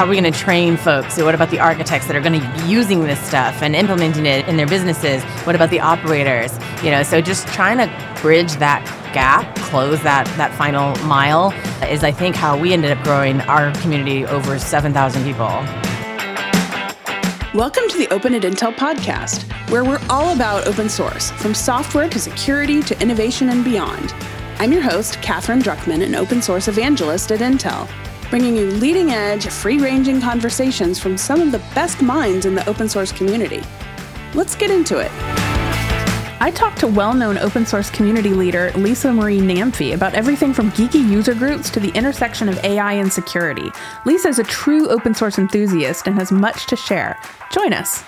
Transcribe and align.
how 0.00 0.06
are 0.06 0.08
we 0.08 0.18
going 0.18 0.32
to 0.32 0.38
train 0.38 0.78
folks? 0.78 1.16
So 1.16 1.26
what 1.26 1.34
about 1.34 1.50
the 1.50 1.58
architects 1.58 2.06
that 2.06 2.16
are 2.16 2.22
going 2.22 2.40
to 2.40 2.62
be 2.64 2.66
using 2.66 3.02
this 3.02 3.20
stuff 3.20 3.60
and 3.60 3.76
implementing 3.76 4.24
it 4.24 4.48
in 4.48 4.56
their 4.56 4.66
businesses? 4.66 5.22
What 5.44 5.54
about 5.54 5.68
the 5.68 5.80
operators? 5.80 6.58
You 6.82 6.90
know, 6.90 7.02
so 7.02 7.20
just 7.20 7.46
trying 7.48 7.76
to 7.76 8.22
bridge 8.22 8.54
that 8.54 8.82
gap, 9.12 9.54
close 9.56 10.02
that 10.02 10.24
that 10.38 10.54
final 10.54 10.96
mile 11.04 11.52
is 11.86 12.02
I 12.02 12.12
think 12.12 12.34
how 12.34 12.58
we 12.58 12.72
ended 12.72 12.92
up 12.92 13.04
growing 13.04 13.42
our 13.42 13.74
community 13.82 14.24
over 14.24 14.58
7,000 14.58 15.22
people. 15.22 15.48
Welcome 17.52 17.86
to 17.90 17.98
the 17.98 18.08
Open 18.10 18.32
at 18.32 18.40
Intel 18.40 18.74
podcast, 18.74 19.52
where 19.68 19.84
we're 19.84 20.00
all 20.08 20.32
about 20.32 20.66
open 20.66 20.88
source, 20.88 21.30
from 21.32 21.52
software 21.52 22.08
to 22.08 22.18
security 22.18 22.82
to 22.84 22.98
innovation 23.02 23.50
and 23.50 23.62
beyond. 23.62 24.14
I'm 24.60 24.72
your 24.72 24.82
host, 24.82 25.20
Katherine 25.20 25.60
Druckman, 25.60 26.02
an 26.02 26.14
open 26.14 26.40
source 26.40 26.68
evangelist 26.68 27.32
at 27.32 27.40
Intel, 27.40 27.86
bringing 28.30 28.56
you 28.56 28.70
leading 28.70 29.10
edge, 29.10 29.48
free 29.48 29.78
ranging 29.78 30.20
conversations 30.20 30.98
from 30.98 31.18
some 31.18 31.40
of 31.40 31.52
the 31.52 31.58
best 31.74 32.00
minds 32.00 32.46
in 32.46 32.54
the 32.54 32.66
open 32.68 32.88
source 32.88 33.12
community. 33.12 33.62
Let's 34.34 34.54
get 34.54 34.70
into 34.70 34.98
it. 34.98 35.10
I 36.42 36.50
talked 36.50 36.78
to 36.80 36.86
well 36.86 37.12
known 37.12 37.36
open 37.36 37.66
source 37.66 37.90
community 37.90 38.30
leader 38.30 38.72
Lisa 38.76 39.12
Marie 39.12 39.40
Namphy 39.40 39.92
about 39.92 40.14
everything 40.14 40.54
from 40.54 40.70
geeky 40.70 41.06
user 41.06 41.34
groups 41.34 41.68
to 41.70 41.80
the 41.80 41.90
intersection 41.90 42.48
of 42.48 42.56
AI 42.64 42.94
and 42.94 43.12
security. 43.12 43.70
Lisa 44.06 44.28
is 44.28 44.38
a 44.38 44.44
true 44.44 44.88
open 44.88 45.12
source 45.12 45.38
enthusiast 45.38 46.06
and 46.06 46.16
has 46.16 46.32
much 46.32 46.66
to 46.66 46.76
share. 46.76 47.18
Join 47.52 47.74
us. 47.74 48.04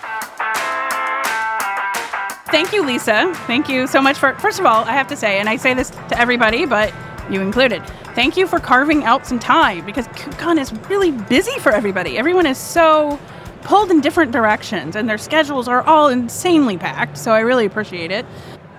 Thank 2.50 2.72
you, 2.72 2.84
Lisa. 2.86 3.34
Thank 3.46 3.68
you 3.68 3.86
so 3.86 4.00
much 4.00 4.18
for, 4.18 4.34
first 4.34 4.60
of 4.60 4.66
all, 4.66 4.84
I 4.84 4.92
have 4.92 5.08
to 5.08 5.16
say, 5.16 5.38
and 5.38 5.48
I 5.48 5.56
say 5.56 5.74
this 5.74 5.90
to 5.90 6.18
everybody, 6.18 6.64
but 6.64 6.92
you 7.32 7.40
included, 7.40 7.84
thank 8.14 8.36
you 8.36 8.46
for 8.46 8.58
carving 8.60 9.04
out 9.04 9.26
some 9.26 9.38
time 9.38 9.84
because 9.86 10.06
KubeCon 10.08 10.60
is 10.60 10.72
really 10.88 11.10
busy 11.10 11.58
for 11.58 11.72
everybody. 11.72 12.18
Everyone 12.18 12.46
is 12.46 12.58
so 12.58 13.18
pulled 13.62 13.90
in 13.90 14.00
different 14.00 14.32
directions, 14.32 14.96
and 14.96 15.08
their 15.08 15.18
schedules 15.18 15.68
are 15.68 15.82
all 15.82 16.08
insanely 16.08 16.76
packed. 16.76 17.16
So 17.16 17.32
I 17.32 17.40
really 17.40 17.64
appreciate 17.64 18.10
it. 18.10 18.26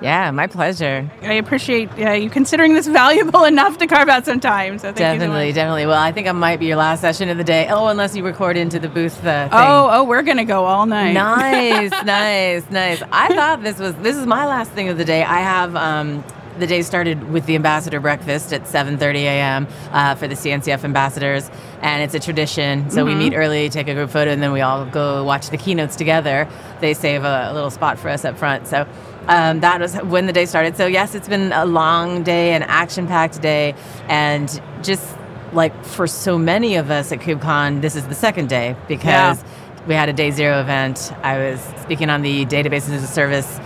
Yeah, 0.02 0.30
my 0.32 0.48
pleasure. 0.48 1.10
I 1.22 1.34
appreciate 1.34 1.90
uh, 1.98 2.12
you 2.12 2.30
considering 2.30 2.74
this 2.74 2.88
valuable 3.02 3.46
enough 3.46 3.78
to 3.78 3.88
carve 3.88 4.10
out 4.10 4.26
some 4.26 4.42
time. 4.42 4.78
So 4.78 4.92
definitely, 4.92 5.52
so 5.52 5.56
definitely. 5.56 5.86
Well, 5.86 6.02
I 6.02 6.12
think 6.12 6.28
it 6.28 6.34
might 6.34 6.60
be 6.60 6.66
your 6.66 6.76
last 6.76 7.00
session 7.00 7.30
of 7.30 7.38
the 7.38 7.44
day. 7.44 7.68
Oh, 7.70 7.88
unless 7.88 8.14
you 8.14 8.24
record 8.26 8.58
into 8.58 8.80
the 8.80 8.90
booth. 8.90 9.24
Uh, 9.26 9.48
oh, 9.52 9.90
oh, 9.92 10.04
we're 10.04 10.24
gonna 10.24 10.44
go 10.44 10.66
all 10.66 10.86
night. 10.86 11.14
Nice, 11.14 11.92
nice, 12.06 12.70
nice. 12.70 13.02
I 13.14 13.34
thought 13.34 13.64
this 13.64 13.80
was 13.80 13.96
this 13.96 14.18
is 14.18 14.26
my 14.26 14.46
last 14.46 14.72
thing 14.72 14.90
of 14.90 14.98
the 14.98 15.06
day. 15.06 15.24
I 15.24 15.40
have 15.40 15.74
um, 15.78 16.22
the 16.60 16.68
day 16.68 16.82
started 16.82 17.32
with 17.32 17.46
the 17.46 17.56
ambassador 17.56 18.00
breakfast 18.00 18.54
at 18.54 18.64
7.30 18.64 19.16
a.m. 19.16 19.68
Uh, 19.92 20.16
for 20.16 20.28
the 20.28 20.36
CNCF 20.36 20.84
ambassadors, 20.84 21.50
and 21.82 22.04
it's 22.04 22.14
a 22.14 22.20
tradition. 22.20 22.90
So 22.90 23.06
mm-hmm. 23.06 23.08
we 23.08 23.30
meet 23.30 23.36
early, 23.36 23.70
take 23.70 23.88
a 23.88 23.94
group 23.94 24.10
photo, 24.10 24.32
and 24.32 24.42
then 24.42 24.52
we 24.52 24.62
all 24.62 24.86
go 24.86 25.24
watch 25.24 25.50
the 25.50 25.58
keynotes 25.58 25.96
together. 25.96 26.48
They 26.80 26.94
save 26.94 27.24
a, 27.24 27.50
a 27.52 27.54
little 27.54 27.72
spot 27.72 27.98
for 27.98 28.10
us 28.10 28.26
up 28.26 28.38
front. 28.38 28.68
So 28.68 28.88
um, 29.28 29.62
that 29.62 29.80
was 29.80 29.96
when 29.96 30.26
the 30.26 30.34
day 30.34 30.46
started. 30.46 30.76
So 30.78 30.86
yes, 30.86 31.16
it's 31.16 31.28
been 31.28 31.52
a 31.54 31.66
long 31.66 32.24
day, 32.24 32.54
an 32.54 32.64
action-packed 32.64 33.42
day, 33.42 33.76
and 34.08 34.62
just 34.82 35.18
like 35.54 35.86
for 35.86 36.08
so 36.08 36.38
many 36.38 36.76
of 36.76 36.92
us 36.92 37.12
at 37.12 37.20
KubeCon, 37.20 37.82
this 37.82 37.96
is 37.96 38.08
the 38.08 38.16
second 38.16 38.50
day 38.50 38.76
because 38.88 39.42
yeah. 39.42 39.86
we 39.88 39.94
had 39.94 40.10
a 40.10 40.14
day 40.14 40.32
zero 40.32 40.60
event. 40.60 41.14
I 41.24 41.38
was 41.38 41.62
speaking 41.82 42.10
on 42.10 42.22
the 42.22 42.46
databases 42.46 42.92
as 42.92 43.04
a 43.04 43.08
service 43.08 43.60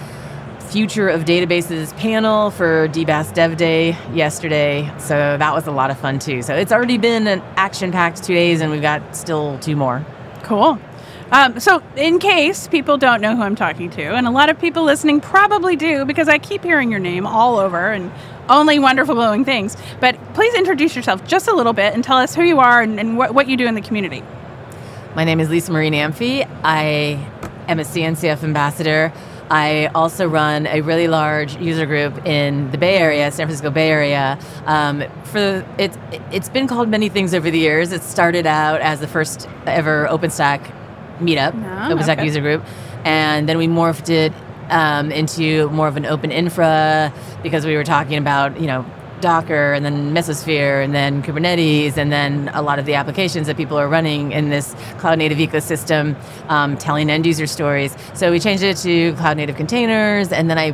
Future 0.68 1.08
of 1.08 1.23
Databases 1.23 1.96
panel 1.98 2.52
for 2.52 2.90
DBaaS 2.90 3.34
Dev 3.34 3.56
Day 3.56 3.98
yesterday. 4.14 4.92
So 5.00 5.38
that 5.38 5.54
was 5.54 5.66
a 5.66 5.72
lot 5.72 5.92
of 5.92 6.00
fun 6.00 6.20
too. 6.20 6.42
So 6.42 6.56
it's 6.56 6.73
already 6.73 6.98
been 6.98 7.26
an 7.26 7.42
action 7.56 7.92
packed 7.92 8.23
two 8.23 8.34
days, 8.34 8.60
and 8.60 8.70
we've 8.70 8.82
got 8.82 9.16
still 9.16 9.58
two 9.60 9.78
more. 9.78 10.06
Cool. 10.44 10.78
Um, 11.32 11.60
so, 11.60 11.84
in 11.98 12.20
case 12.20 12.70
people 12.70 12.98
don't 12.98 13.20
know 13.20 13.36
who 13.36 13.42
I'm 13.42 13.56
talking 13.56 13.90
to, 13.92 14.02
and 14.02 14.28
a 14.28 14.32
lot 14.32 14.50
of 14.50 14.60
people 14.60 14.84
listening 14.84 15.20
probably 15.20 15.76
do 15.76 16.05
because 16.05 16.30
I 16.30 16.38
keep 16.38 16.64
hearing 16.64 16.89
your 16.89 17.02
name 17.02 17.28
all 17.28 17.58
over 17.58 17.92
and 17.92 18.10
only 18.48 18.80
wonderful, 18.80 19.16
glowing 19.16 19.44
things. 19.44 19.76
But 19.99 20.17
please 20.34 20.54
introduce 20.54 20.95
yourself 20.95 21.26
just 21.28 21.49
a 21.49 21.54
little 21.54 21.73
bit 21.73 21.94
and 21.94 22.02
tell 22.02 22.17
us 22.17 22.34
who 22.34 22.44
you 22.44 22.60
are 22.60 22.82
and, 22.82 22.98
and 22.98 23.17
what, 23.17 23.34
what 23.34 23.49
you 23.49 23.58
do 23.58 23.67
in 23.67 23.76
the 23.76 23.82
community. 23.82 24.23
My 25.16 25.26
name 25.26 25.42
is 25.42 25.49
Lisa 25.49 25.72
Marie 25.73 25.89
Namphy. 25.89 26.49
I 26.64 27.20
am 27.67 27.80
a 27.80 27.84
CNCF 27.84 28.44
ambassador. 28.44 29.11
I 29.50 29.88
also 29.96 30.28
run 30.28 30.68
a 30.68 30.82
really 30.82 31.08
large 31.08 31.56
user 31.58 31.86
group 31.86 32.26
in 32.26 32.70
the 32.72 32.78
Bay 32.78 32.98
Area, 32.98 33.32
San 33.32 33.48
Francisco 33.48 33.70
Bay 33.70 33.90
Area. 33.90 34.38
Um, 34.66 35.04
for 35.24 35.66
it's 35.78 35.98
it's 36.32 36.50
been 36.50 36.68
called 36.68 36.90
many 36.90 37.10
things 37.10 37.34
over 37.34 37.50
the 37.50 37.60
years. 37.60 37.92
It 37.92 38.04
started 38.04 38.46
out 38.46 38.82
as 38.82 39.00
the 39.00 39.08
first 39.08 39.48
ever 39.66 40.08
OpenStack 40.10 40.74
meetup, 41.20 41.54
oh, 41.56 41.96
OpenStack 41.96 42.14
okay. 42.14 42.26
user 42.26 42.42
group, 42.42 42.64
and 43.06 43.48
then 43.48 43.58
we 43.58 43.68
morphed 43.68 44.10
it 44.10 44.34
um, 44.70 45.12
into 45.12 45.70
more 45.70 45.88
of 45.88 45.98
an 45.98 46.06
open 46.06 46.32
infra 46.32 47.14
because 47.42 47.66
we 47.66 47.76
were 47.76 47.84
talking 47.84 48.18
about 48.18 48.60
you 48.60 48.68
know 48.68 48.86
Docker 49.22 49.73
and 49.73 49.86
then 49.86 50.14
Mesosphere 50.14 50.83
and 50.83 50.94
then 50.94 51.23
Kubernetes 51.23 51.98
and 51.98 52.11
then 52.11 52.50
a 52.54 52.61
lot 52.61 52.80
of 52.80 52.86
the 52.86 52.95
applications 52.95 53.48
that 53.48 53.58
people 53.58 53.78
are 53.78 53.88
running 53.88 54.32
in 54.32 54.50
this 54.50 54.76
cloud 55.00 55.17
native 55.17 55.38
ecosystem, 55.38 56.16
um, 56.50 56.78
telling 56.78 57.10
end 57.10 57.26
user 57.26 57.48
stories. 57.48 57.95
So 58.14 58.32
we 58.32 58.39
changed 58.39 58.64
it 58.64 58.78
to 58.78 59.14
cloud 59.14 59.38
native 59.38 59.55
containers, 59.55 60.32
and 60.32 60.50
then 60.50 60.58
I 60.58 60.72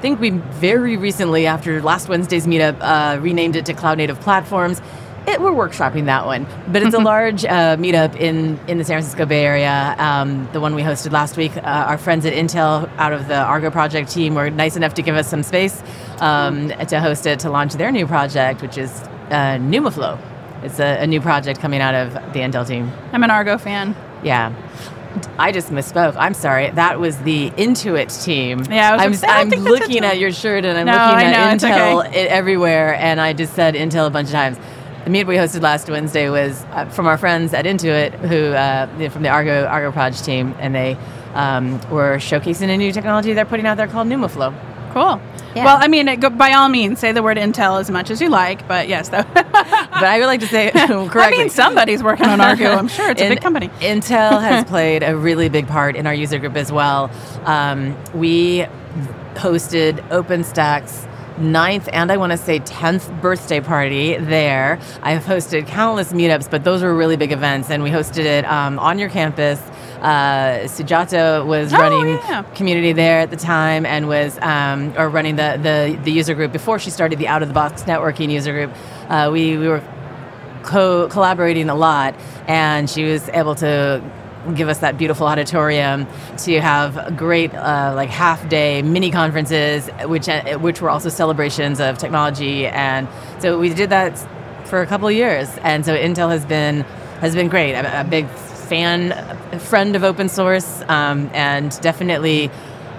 think 0.00 0.20
we 0.20 0.30
very 0.30 0.96
recently, 0.96 1.46
after 1.46 1.80
last 1.80 2.08
Wednesday's 2.08 2.46
meetup, 2.46 2.76
uh, 2.80 3.18
renamed 3.20 3.56
it 3.56 3.64
to 3.66 3.74
cloud 3.74 3.98
native 3.98 4.20
platforms. 4.20 4.82
It, 5.26 5.40
we're 5.40 5.52
workshopping 5.52 6.04
that 6.04 6.26
one, 6.26 6.46
but 6.68 6.82
it's 6.82 6.94
a 6.94 6.98
large 7.14 7.46
uh, 7.46 7.76
meetup 7.76 8.14
in, 8.16 8.58
in 8.68 8.76
the 8.76 8.84
San 8.84 8.96
Francisco 8.96 9.24
Bay 9.24 9.44
Area. 9.44 9.94
Um, 9.98 10.48
the 10.52 10.60
one 10.60 10.74
we 10.74 10.82
hosted 10.82 11.12
last 11.12 11.38
week. 11.38 11.56
Uh, 11.56 11.60
our 11.62 11.96
friends 11.96 12.26
at 12.26 12.34
Intel, 12.34 12.90
out 12.98 13.14
of 13.14 13.26
the 13.28 13.36
Argo 13.36 13.70
project 13.70 14.10
team, 14.10 14.34
were 14.34 14.50
nice 14.50 14.76
enough 14.76 14.92
to 14.94 15.02
give 15.02 15.14
us 15.14 15.28
some 15.28 15.42
space 15.42 15.82
um, 16.20 16.68
to 16.88 17.00
host 17.00 17.24
it 17.24 17.38
to 17.40 17.50
launch 17.50 17.72
their 17.74 17.90
new 17.90 18.06
project, 18.06 18.60
which 18.60 18.76
is 18.76 18.90
uh, 19.30 19.56
NumaFlow. 19.58 20.20
It's 20.62 20.78
a, 20.78 21.02
a 21.02 21.06
new 21.06 21.20
project 21.20 21.58
coming 21.58 21.80
out 21.80 21.94
of 21.94 22.12
the 22.34 22.40
Intel 22.40 22.66
team. 22.66 22.92
I'm 23.12 23.22
an 23.22 23.30
Argo 23.30 23.56
fan. 23.56 23.96
Yeah. 24.22 24.54
I 25.38 25.52
just 25.52 25.70
misspoke. 25.70 26.16
I'm 26.18 26.34
sorry. 26.34 26.70
That 26.70 26.98
was 27.00 27.16
the 27.18 27.50
Intuit 27.52 28.24
team. 28.24 28.64
Yeah, 28.68 28.96
I 28.98 29.04
am 29.04 29.14
I'm, 29.24 29.52
I'm 29.52 29.60
looking 29.60 30.04
at 30.04 30.18
your 30.18 30.32
shirt 30.32 30.64
and 30.64 30.76
I'm 30.76 30.86
no, 30.86 30.92
looking 30.92 31.32
at 31.32 31.62
know, 31.62 31.68
Intel 31.68 32.08
okay. 32.08 32.28
everywhere, 32.28 32.94
and 32.96 33.20
I 33.20 33.32
just 33.32 33.54
said 33.54 33.74
Intel 33.74 34.06
a 34.06 34.10
bunch 34.10 34.28
of 34.28 34.32
times. 34.32 34.58
The 35.04 35.10
meet 35.10 35.26
we 35.26 35.36
hosted 35.36 35.60
last 35.60 35.90
Wednesday 35.90 36.30
was 36.30 36.64
uh, 36.70 36.86
from 36.86 37.06
our 37.06 37.18
friends 37.18 37.52
at 37.52 37.66
Intuit, 37.66 38.14
who 38.20 38.52
uh, 38.54 39.10
from 39.10 39.22
the 39.22 39.28
Argo 39.28 39.66
Argo 39.66 39.92
Proj 39.92 40.20
team, 40.22 40.54
and 40.58 40.74
they 40.74 40.96
um, 41.34 41.78
were 41.90 42.16
showcasing 42.16 42.70
a 42.70 42.76
new 42.78 42.90
technology 42.90 43.34
they're 43.34 43.44
putting 43.44 43.66
out 43.66 43.76
there 43.76 43.86
called 43.86 44.08
NumaFlow. 44.08 44.54
Cool. 44.94 45.20
Yeah. 45.54 45.64
Well, 45.66 45.76
I 45.78 45.88
mean, 45.88 46.20
by 46.38 46.52
all 46.52 46.70
means, 46.70 47.00
say 47.00 47.12
the 47.12 47.22
word 47.22 47.36
Intel 47.36 47.80
as 47.80 47.90
much 47.90 48.10
as 48.10 48.20
you 48.22 48.30
like, 48.30 48.66
but 48.66 48.88
yes, 48.88 49.10
though. 49.10 49.24
but 49.34 50.04
I 50.04 50.18
would 50.20 50.26
like 50.26 50.40
to 50.40 50.46
say 50.46 50.70
correctly. 50.72 51.20
I 51.20 51.30
mean, 51.32 51.50
somebody's 51.50 52.02
working 52.02 52.26
on 52.26 52.40
Argo. 52.40 52.70
I'm 52.70 52.88
sure 52.88 53.10
it's 53.10 53.20
a 53.20 53.28
big 53.28 53.42
company. 53.42 53.68
Intel 53.80 54.40
has 54.40 54.64
played 54.64 55.02
a 55.02 55.14
really 55.14 55.50
big 55.50 55.68
part 55.68 55.96
in 55.96 56.06
our 56.06 56.14
user 56.14 56.38
group 56.38 56.56
as 56.56 56.72
well. 56.72 57.10
Um, 57.44 57.94
we 58.14 58.66
hosted 59.34 59.98
OpenStack's 60.08 61.06
ninth 61.38 61.88
and 61.92 62.12
I 62.12 62.16
want 62.16 62.32
to 62.32 62.38
say 62.38 62.60
10th 62.60 63.20
birthday 63.20 63.60
party 63.60 64.16
there. 64.16 64.78
I've 65.02 65.24
hosted 65.24 65.66
countless 65.66 66.12
meetups, 66.12 66.50
but 66.50 66.64
those 66.64 66.82
were 66.82 66.94
really 66.94 67.16
big 67.16 67.32
events, 67.32 67.70
and 67.70 67.82
we 67.82 67.90
hosted 67.90 68.24
it 68.24 68.44
um, 68.44 68.78
on 68.78 68.98
your 68.98 69.08
campus. 69.08 69.60
Uh, 70.00 70.64
Sujata 70.64 71.46
was 71.46 71.72
oh, 71.72 71.78
running 71.78 72.08
yeah. 72.08 72.42
community 72.54 72.92
there 72.92 73.20
at 73.20 73.30
the 73.30 73.36
time 73.36 73.86
and 73.86 74.06
was 74.06 74.38
um, 74.40 74.92
or 74.98 75.08
running 75.08 75.36
the, 75.36 75.58
the 75.62 75.98
the 76.04 76.12
user 76.12 76.34
group 76.34 76.52
before 76.52 76.78
she 76.78 76.90
started 76.90 77.18
the 77.18 77.26
out 77.26 77.40
of 77.42 77.48
the 77.48 77.54
box 77.54 77.84
networking 77.84 78.30
user 78.30 78.52
group. 78.52 78.76
Uh, 79.08 79.30
we 79.32 79.56
we 79.56 79.66
were 79.66 79.82
co- 80.62 81.08
collaborating 81.08 81.70
a 81.70 81.74
lot, 81.74 82.14
and 82.46 82.90
she 82.90 83.04
was 83.04 83.28
able 83.30 83.54
to 83.54 84.02
give 84.54 84.68
us 84.68 84.78
that 84.78 84.98
beautiful 84.98 85.26
auditorium 85.26 86.06
to 86.38 86.60
have 86.60 87.16
great 87.16 87.54
uh, 87.54 87.92
like 87.94 88.10
half 88.10 88.48
day 88.48 88.82
mini 88.82 89.10
conferences 89.10 89.88
which 90.06 90.28
uh, 90.28 90.58
which 90.58 90.80
were 90.80 90.90
also 90.90 91.08
celebrations 91.08 91.80
of 91.80 91.98
technology. 91.98 92.66
And 92.66 93.08
so 93.40 93.58
we 93.58 93.72
did 93.72 93.90
that 93.90 94.18
for 94.66 94.82
a 94.82 94.86
couple 94.86 95.10
years. 95.10 95.48
And 95.58 95.84
so 95.84 95.96
intel 95.96 96.30
has 96.30 96.44
been 96.44 96.80
has 97.20 97.34
been 97.34 97.48
great. 97.48 97.74
A, 97.74 98.00
a 98.00 98.04
big 98.04 98.28
fan 98.28 99.12
friend 99.58 99.94
of 99.94 100.04
open 100.04 100.28
source 100.28 100.82
um, 100.88 101.30
and 101.32 101.78
definitely 101.80 102.50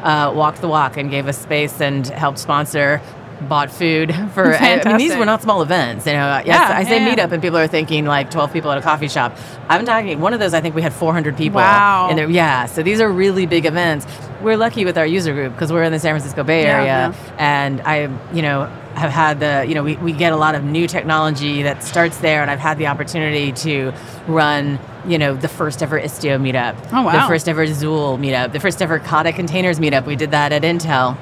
uh, 0.04 0.32
walked 0.34 0.62
the 0.62 0.68
walk 0.68 0.98
and 0.98 1.10
gave 1.10 1.28
us 1.28 1.38
space 1.38 1.82
and 1.82 2.08
helped 2.08 2.38
sponsor 2.38 3.02
bought 3.42 3.72
food 3.72 4.14
for. 4.34 4.54
I 4.56 4.84
mean, 4.84 4.98
these 4.98 5.16
were 5.16 5.26
not 5.26 5.42
small 5.42 5.62
events. 5.62 6.06
You 6.06 6.14
know, 6.14 6.42
yes, 6.46 6.48
yeah, 6.48 6.78
I 6.78 6.84
say 6.84 6.98
yeah. 7.00 7.16
meetup, 7.16 7.32
and 7.32 7.42
people 7.42 7.58
are 7.58 7.68
thinking 7.68 8.06
like 8.06 8.32
twelve 8.32 8.52
people 8.54 8.72
at 8.72 8.78
a 8.78 8.82
coffee 8.82 9.08
shop. 9.08 9.38
I'm 9.70 9.86
talking 9.86 10.20
one 10.20 10.34
of 10.34 10.40
those. 10.40 10.54
I 10.54 10.62
think 10.62 10.76
we 10.76 10.82
had 10.82 10.94
400 10.94 11.36
people. 11.36 11.58
Wow. 11.58 12.10
Yeah, 12.16 12.66
so 12.68 12.84
these 12.84 13.02
are 13.02 13.12
really 13.12 13.46
big 13.46 13.66
events. 13.66 14.06
We're 14.42 14.58
lucky 14.58 14.86
with 14.86 14.98
our 14.98 15.06
user 15.08 15.34
group 15.34 15.54
because 15.54 15.72
we're 15.72 15.84
in 15.84 15.92
the 15.92 16.00
San 16.00 16.14
Francisco 16.14 16.44
Bay 16.44 16.66
Area, 16.66 16.86
yeah, 16.86 17.36
and 17.40 17.82
I, 17.82 18.02
you 18.34 18.42
know, 18.44 18.66
have 18.94 19.12
had 19.12 19.40
the, 19.40 19.66
you 19.68 19.74
know, 19.74 19.82
we, 19.82 19.96
we 19.98 20.12
get 20.12 20.34
a 20.34 20.36
lot 20.36 20.54
of 20.54 20.64
new 20.64 20.88
technology 20.88 21.64
that 21.64 21.84
starts 21.84 22.18
there, 22.18 22.42
and 22.42 22.52
I've 22.52 22.60
had 22.60 22.78
the 22.78 22.88
opportunity 22.88 23.52
to 23.54 23.92
run, 24.28 24.78
you 25.08 25.18
know, 25.18 25.36
the 25.36 25.48
first 25.48 25.82
ever 25.82 26.00
Istio 26.00 26.40
meetup, 26.40 26.76
Oh, 26.94 27.02
wow. 27.04 27.22
the 27.24 27.28
first 27.28 27.50
ever 27.50 27.66
Zuul 27.66 28.20
meetup, 28.20 28.52
the 28.52 28.60
first 28.60 28.82
ever 28.82 29.00
Kata 29.00 29.32
Containers 29.34 29.80
meetup. 29.80 30.06
We 30.06 30.16
did 30.16 30.32
that 30.32 30.52
at 30.52 30.62
Intel. 30.62 31.18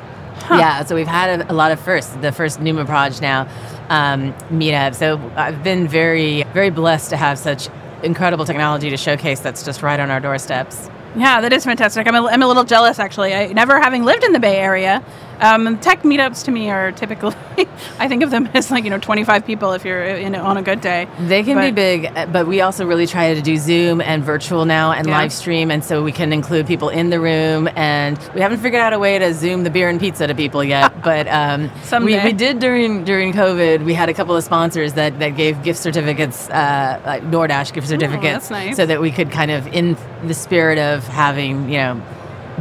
Yeah, 0.49 0.83
so 0.85 0.95
we've 0.95 1.07
had 1.07 1.41
a, 1.41 1.51
a 1.51 1.55
lot 1.55 1.71
of 1.71 1.79
firsts. 1.79 2.13
The 2.15 2.31
first 2.31 2.59
Numaproj 2.59 3.21
now 3.21 3.47
um, 3.89 4.33
meetup. 4.49 4.95
So 4.95 5.19
I've 5.35 5.63
been 5.63 5.87
very, 5.87 6.43
very 6.53 6.69
blessed 6.69 7.09
to 7.11 7.17
have 7.17 7.37
such 7.39 7.69
incredible 8.03 8.45
technology 8.45 8.89
to 8.89 8.97
showcase 8.97 9.39
that's 9.39 9.63
just 9.63 9.81
right 9.81 9.99
on 9.99 10.11
our 10.11 10.19
doorsteps. 10.19 10.89
Yeah, 11.15 11.41
that 11.41 11.53
is 11.53 11.63
fantastic. 11.63 12.07
I'm 12.07 12.15
a, 12.15 12.25
I'm 12.25 12.41
a 12.41 12.47
little 12.47 12.63
jealous, 12.63 12.97
actually. 12.99 13.33
I 13.33 13.47
never 13.53 13.79
having 13.79 14.03
lived 14.03 14.23
in 14.23 14.33
the 14.33 14.39
Bay 14.39 14.57
Area. 14.57 15.03
Um, 15.39 15.77
tech 15.79 16.03
meetups 16.03 16.45
to 16.45 16.51
me 16.51 16.69
are 16.69 16.91
typically, 16.91 17.35
I 17.99 18.07
think 18.07 18.23
of 18.23 18.31
them 18.31 18.47
as 18.53 18.71
like 18.71 18.83
you 18.83 18.89
know 18.89 18.97
25 18.99 19.45
people 19.45 19.73
if 19.73 19.83
you're 19.83 20.03
in, 20.03 20.35
on 20.35 20.57
a 20.57 20.61
good 20.61 20.81
day. 20.81 21.07
They 21.19 21.43
can 21.43 21.59
be 21.59 21.71
big, 21.71 22.13
but 22.31 22.47
we 22.47 22.61
also 22.61 22.85
really 22.85 23.07
try 23.07 23.33
to 23.33 23.41
do 23.41 23.57
Zoom 23.57 23.99
and 24.01 24.23
virtual 24.23 24.65
now 24.65 24.91
and 24.91 25.07
Yeah. 25.07 25.17
live 25.17 25.33
stream, 25.33 25.69
and 25.71 25.83
so 25.83 26.03
we 26.03 26.11
can 26.11 26.31
include 26.31 26.65
people 26.67 26.89
in 26.89 27.09
the 27.09 27.19
room. 27.19 27.67
And 27.75 28.17
we 28.33 28.41
haven't 28.41 28.59
figured 28.59 28.81
out 28.81 28.93
a 28.93 28.99
way 28.99 29.19
to 29.19 29.33
Zoom 29.33 29.63
the 29.63 29.69
beer 29.69 29.89
and 29.89 29.99
pizza 29.99 30.27
to 30.27 30.35
people 30.35 30.63
yet, 30.63 31.01
but 31.03 31.27
um, 31.27 31.69
we, 32.03 32.17
we 32.23 32.31
did 32.33 32.59
during 32.59 33.03
during 33.03 33.33
COVID. 33.33 33.83
We 33.85 33.93
had 33.93 34.09
a 34.09 34.13
couple 34.13 34.35
of 34.35 34.43
sponsors 34.43 34.93
that, 34.93 35.19
that 35.19 35.29
gave 35.35 35.61
gift 35.63 35.79
certificates, 35.79 36.49
uh, 36.49 37.01
like 37.05 37.23
DoorDash 37.31 37.73
gift 37.73 37.87
certificates, 37.87 38.23
Oh, 38.25 38.31
that's 38.33 38.49
nice. 38.51 38.75
so 38.77 38.85
that 38.85 39.01
we 39.01 39.11
could 39.11 39.31
kind 39.31 39.51
of, 39.51 39.67
in 39.67 39.97
the 40.25 40.33
spirit 40.33 40.77
of 40.77 41.05
having, 41.07 41.69
you 41.69 41.77
know. 41.77 42.01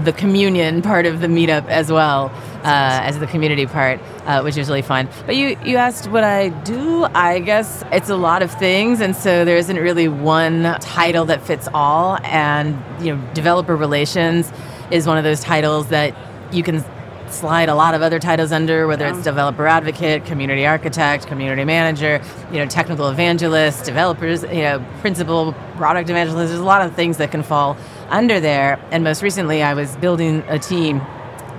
The 0.04 0.12
communion 0.12 0.82
part 0.82 1.06
of 1.06 1.20
the 1.20 1.26
meetup 1.26 1.66
as 1.68 1.92
well 1.92 2.32
uh, 2.64 3.00
as 3.02 3.18
the 3.18 3.26
community 3.26 3.66
part, 3.66 4.00
uh, 4.24 4.40
which 4.42 4.56
is 4.56 4.68
really 4.68 4.82
fun. 4.82 5.08
But 5.26 5.36
you, 5.36 5.56
you 5.64 5.76
asked 5.76 6.08
what 6.10 6.24
I 6.24 6.48
do. 6.48 7.04
I 7.14 7.40
guess 7.40 7.84
it's 7.92 8.08
a 8.08 8.16
lot 8.16 8.42
of 8.42 8.50
things, 8.58 9.00
and 9.00 9.14
so 9.14 9.44
there 9.44 9.56
isn't 9.56 9.76
really 9.76 10.08
one 10.08 10.76
title 10.80 11.24
that 11.26 11.42
fits 11.42 11.68
all. 11.74 12.18
And 12.22 12.78
you 13.04 13.16
know, 13.16 13.34
developer 13.34 13.76
relations 13.76 14.50
is 14.90 15.06
one 15.06 15.18
of 15.18 15.24
those 15.24 15.40
titles 15.40 15.88
that 15.88 16.14
you 16.52 16.62
can 16.62 16.84
slide 17.32 17.68
a 17.68 17.74
lot 17.74 17.94
of 17.94 18.02
other 18.02 18.18
titles 18.18 18.52
under, 18.52 18.86
whether 18.86 19.06
it's 19.06 19.22
developer 19.22 19.66
advocate, 19.66 20.24
community 20.24 20.66
architect, 20.66 21.26
community 21.26 21.64
manager, 21.64 22.22
you 22.50 22.58
know, 22.58 22.66
technical 22.66 23.08
evangelist, 23.08 23.84
developers, 23.84 24.42
you 24.42 24.62
know, 24.62 24.84
principal, 25.00 25.52
product 25.76 26.10
evangelist. 26.10 26.48
There's 26.48 26.60
a 26.60 26.64
lot 26.64 26.82
of 26.82 26.94
things 26.94 27.16
that 27.16 27.30
can 27.30 27.42
fall 27.42 27.76
under 28.08 28.40
there. 28.40 28.78
And 28.90 29.04
most 29.04 29.22
recently, 29.22 29.62
I 29.62 29.74
was 29.74 29.96
building 29.96 30.42
a 30.48 30.58
team 30.58 30.98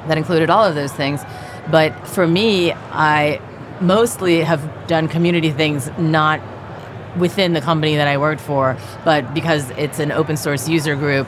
that 0.07 0.17
included 0.17 0.49
all 0.49 0.63
of 0.63 0.75
those 0.75 0.93
things. 0.93 1.21
But 1.71 2.07
for 2.07 2.27
me, 2.27 2.73
I 2.73 3.41
mostly 3.81 4.41
have 4.41 4.87
done 4.87 5.07
community 5.07 5.51
things, 5.51 5.89
not 5.97 6.41
within 7.17 7.53
the 7.53 7.61
company 7.61 7.95
that 7.95 8.07
I 8.07 8.17
worked 8.17 8.41
for, 8.41 8.77
but 9.05 9.33
because 9.33 9.69
it's 9.71 9.99
an 9.99 10.11
open 10.11 10.35
source 10.35 10.67
user 10.67 10.95
group 10.95 11.27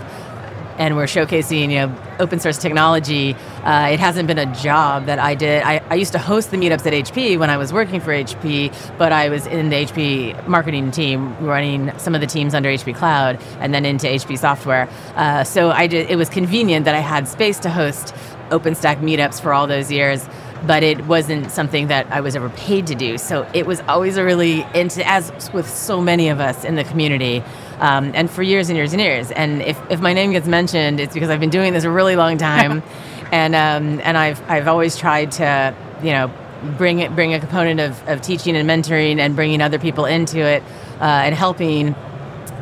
and 0.78 0.96
we're 0.96 1.06
showcasing 1.06 1.72
you 1.72 1.80
know 1.80 1.96
open 2.20 2.40
source 2.40 2.58
technology. 2.58 3.34
Uh, 3.64 3.90
it 3.92 4.00
hasn't 4.00 4.28
been 4.28 4.38
a 4.38 4.54
job 4.56 5.06
that 5.06 5.20
i 5.20 5.36
did. 5.36 5.64
I, 5.64 5.82
I 5.90 5.96
used 5.96 6.12
to 6.14 6.20
host 6.20 6.52
the 6.52 6.58
meetups 6.58 6.86
at 6.86 6.94
hp 6.94 7.40
when 7.40 7.50
i 7.50 7.58
was 7.58 7.74
working 7.74 8.00
for 8.00 8.12
hp 8.12 8.98
but 8.98 9.12
i 9.12 9.30
was 9.30 9.46
in 9.48 9.70
the 9.70 9.86
hp 9.86 10.48
marketing 10.48 10.92
team 10.92 11.36
running 11.46 11.98
some 11.98 12.16
of 12.16 12.22
the 12.22 12.28
teams 12.28 12.54
under 12.54 12.70
hp 12.70 12.96
cloud 12.96 13.40
and 13.60 13.74
then 13.74 13.86
into 13.86 14.08
hp 14.08 14.38
software. 14.38 14.88
Uh, 15.16 15.44
so 15.44 15.72
i 15.72 15.88
did 15.88 16.10
it 16.10 16.16
was 16.16 16.30
convenient 16.30 16.86
that 16.86 16.96
i 16.96 17.00
had 17.00 17.28
space 17.28 17.60
to 17.60 17.70
host 17.70 18.14
openstack 18.50 18.98
meetups 18.98 19.42
for 19.42 19.54
all 19.54 19.68
those 19.68 19.92
years 19.92 20.28
but 20.68 20.84
it 20.84 21.06
wasn't 21.06 21.52
something 21.52 21.88
that 21.88 22.08
I 22.12 22.22
was 22.22 22.36
ever 22.36 22.50
paid 22.50 22.88
to 22.88 22.96
do. 22.96 23.18
So 23.18 23.48
it 23.54 23.66
was 23.66 23.82
always 23.82 24.18
a 24.18 24.24
really 24.24 24.66
into 24.74 25.06
as 25.08 25.32
with 25.54 25.70
so 25.70 26.02
many 26.02 26.30
of 26.30 26.40
us 26.40 26.64
in 26.64 26.76
the 26.76 26.84
community, 26.84 27.44
um, 27.80 28.12
and 28.16 28.30
for 28.30 28.42
years 28.44 28.70
and 28.70 28.78
years 28.78 28.94
and 28.94 29.02
years. 29.02 29.32
And 29.32 29.62
if, 29.62 29.80
if 29.90 30.00
my 30.02 30.14
name 30.14 30.32
gets 30.32 30.48
mentioned, 30.48 31.00
it's 31.00 31.14
because 31.14 31.30
I've 31.30 31.40
been 31.40 31.50
doing 31.50 31.74
this 31.74 31.84
a 31.84 31.92
really 31.92 32.16
long 32.16 32.38
time, 32.38 32.82
and 33.32 33.56
um, 33.56 34.00
and 34.04 34.18
I've 34.18 34.42
I've 34.50 34.68
always 34.68 34.98
tried 34.98 35.32
to 35.34 35.76
you 36.02 36.12
know 36.12 36.32
bring 36.78 37.00
it 37.00 37.14
bring 37.16 37.34
a 37.34 37.40
component 37.40 37.80
of, 37.80 38.08
of 38.08 38.22
teaching 38.22 38.56
and 38.56 38.68
mentoring 38.68 39.20
and 39.20 39.36
bringing 39.36 39.62
other 39.62 39.78
people 39.80 40.06
into 40.06 40.40
it 40.40 40.64
uh, 41.00 41.04
and 41.04 41.36
helping. 41.36 41.96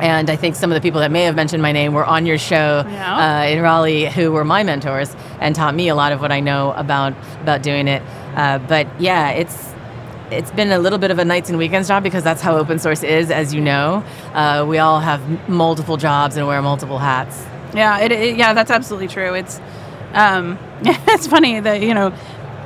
And 0.00 0.28
I 0.28 0.34
think 0.34 0.56
some 0.56 0.72
of 0.72 0.74
the 0.74 0.80
people 0.80 1.00
that 1.00 1.12
may 1.12 1.22
have 1.22 1.36
mentioned 1.36 1.62
my 1.62 1.70
name 1.70 1.94
were 1.94 2.04
on 2.04 2.26
your 2.26 2.36
show 2.36 2.84
Yeah. 2.84 3.42
uh, 3.42 3.46
in 3.46 3.62
Raleigh, 3.62 4.06
who 4.06 4.32
were 4.32 4.44
my 4.44 4.64
mentors 4.64 5.14
and 5.40 5.54
taught 5.54 5.74
me 5.74 5.88
a 5.88 5.94
lot 5.94 6.12
of 6.12 6.20
what 6.20 6.32
I 6.32 6.40
know 6.40 6.72
about 6.72 7.14
about 7.42 7.62
doing 7.62 7.88
it. 7.88 8.02
Uh, 8.34 8.58
but 8.58 8.86
yeah, 9.00 9.30
it's 9.30 9.72
it's 10.30 10.50
been 10.52 10.72
a 10.72 10.78
little 10.78 10.98
bit 10.98 11.10
of 11.10 11.18
a 11.18 11.24
nights 11.24 11.48
and 11.50 11.58
weekends 11.58 11.88
job 11.88 12.02
because 12.02 12.24
that's 12.24 12.40
how 12.42 12.56
open 12.56 12.78
source 12.78 13.02
is, 13.02 13.30
as 13.30 13.54
you 13.54 13.60
know. 13.60 14.02
Uh, 14.32 14.64
we 14.68 14.78
all 14.78 14.98
have 15.00 15.48
multiple 15.48 15.96
jobs 15.96 16.36
and 16.36 16.46
wear 16.46 16.60
multiple 16.62 16.98
hats. 16.98 17.44
Yeah, 17.74 17.98
it, 18.00 18.12
it- 18.12 18.36
yeah, 18.36 18.52
that's 18.54 18.70
absolutely 18.70 19.08
true. 19.08 19.34
It's 19.34 19.60
um, 20.14 20.58
it's 20.82 21.26
funny 21.26 21.60
that 21.60 21.82
you 21.82 21.94
know 21.94 22.12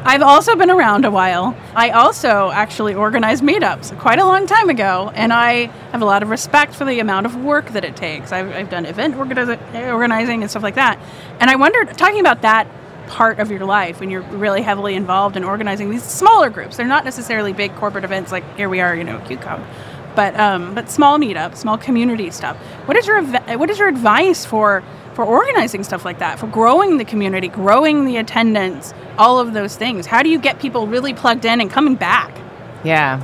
I've 0.09 0.23
also 0.23 0.57
been 0.57 0.71
around 0.71 1.05
a 1.05 1.11
while. 1.11 1.55
I 1.75 1.91
also 1.91 2.51
actually 2.51 2.95
organized 2.95 3.45
meetups 3.45 3.95
quite 3.99 4.19
a 4.19 4.25
long 4.25 4.47
time 4.47 4.71
ago, 4.71 5.13
and 5.15 5.35
I 5.35 5.67
have 5.93 6.01
a 6.01 6.07
lot 6.07 6.23
of 6.23 6.31
respect 6.31 6.75
for 6.75 6.87
the 6.87 6.99
amount 7.01 7.27
of 7.27 7.37
work 7.37 7.69
that 7.73 7.85
it 7.85 7.95
takes. 7.95 8.33
I've, 8.33 8.51
I've 8.55 8.71
done 8.71 8.87
event 8.87 9.17
organizi- 9.17 9.93
organizing 9.93 10.41
and 10.41 10.51
stuff 10.51 10.63
like 10.63 10.77
that, 10.77 10.99
and 11.41 11.51
I 11.51 11.57
wondered, 11.57 11.99
talking 11.99 12.21
about 12.21 12.41
that 12.41 12.67
part 13.09 13.39
of 13.39 13.51
your 13.51 13.67
life 13.67 14.01
when 14.01 14.09
you're 14.09 14.23
really 14.23 14.63
heavily 14.63 14.95
involved 14.95 15.37
in 15.37 15.45
organizing 15.45 15.91
these 15.91 16.05
smaller 16.05 16.49
groups. 16.49 16.79
They're 16.79 16.87
not 16.87 17.05
necessarily 17.05 17.53
big 17.53 17.75
corporate 17.75 18.05
events 18.05 18.33
like 18.33 18.57
here 18.57 18.71
we 18.71 18.81
are, 18.81 18.97
you 18.97 19.05
know, 19.05 19.19
KubeCon, 19.19 19.63
but 20.17 20.41
um, 20.41 20.75
but 20.75 20.91
small 20.91 21.19
meetups, 21.19 21.59
small 21.59 21.77
community 21.77 22.31
stuff. 22.31 22.57
What 22.87 22.97
is 22.97 23.07
your 23.07 23.23
what 23.23 23.69
is 23.69 23.79
your 23.79 23.89
advice 23.89 24.47
for 24.47 24.83
for 25.19 25.25
organizing 25.25 25.82
stuff 25.82 26.05
like 26.05 26.20
that, 26.20 26.38
for 26.38 26.47
growing 26.47 26.99
the 26.99 27.05
community, 27.05 27.49
growing 27.49 28.05
the 28.05 28.19
attendance, 28.19 28.94
all 29.19 29.41
of 29.41 29.53
those 29.53 29.76
things? 29.76 30.06
How 30.06 30.23
do 30.23 30.29
you 30.29 30.38
get 30.38 30.61
people 30.61 30.87
really 30.87 31.12
plugged 31.12 31.44
in 31.44 31.61
and 31.61 31.69
coming 31.69 31.97
back? 31.97 32.32
Yeah. 32.85 33.20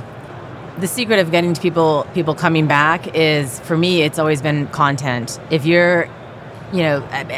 The 0.77 0.87
secret 0.87 1.19
of 1.19 1.31
getting 1.31 1.53
to 1.53 1.61
people 1.61 2.05
people 2.13 2.35
coming 2.35 2.67
back 2.67 3.15
is 3.15 3.61
for 3.61 3.77
me 3.77 4.01
it's 4.01 4.19
always 4.19 4.41
been 4.41 4.67
content. 4.67 5.39
If 5.49 5.65
you're 5.65 6.09
you 6.73 6.79
know, 6.79 6.97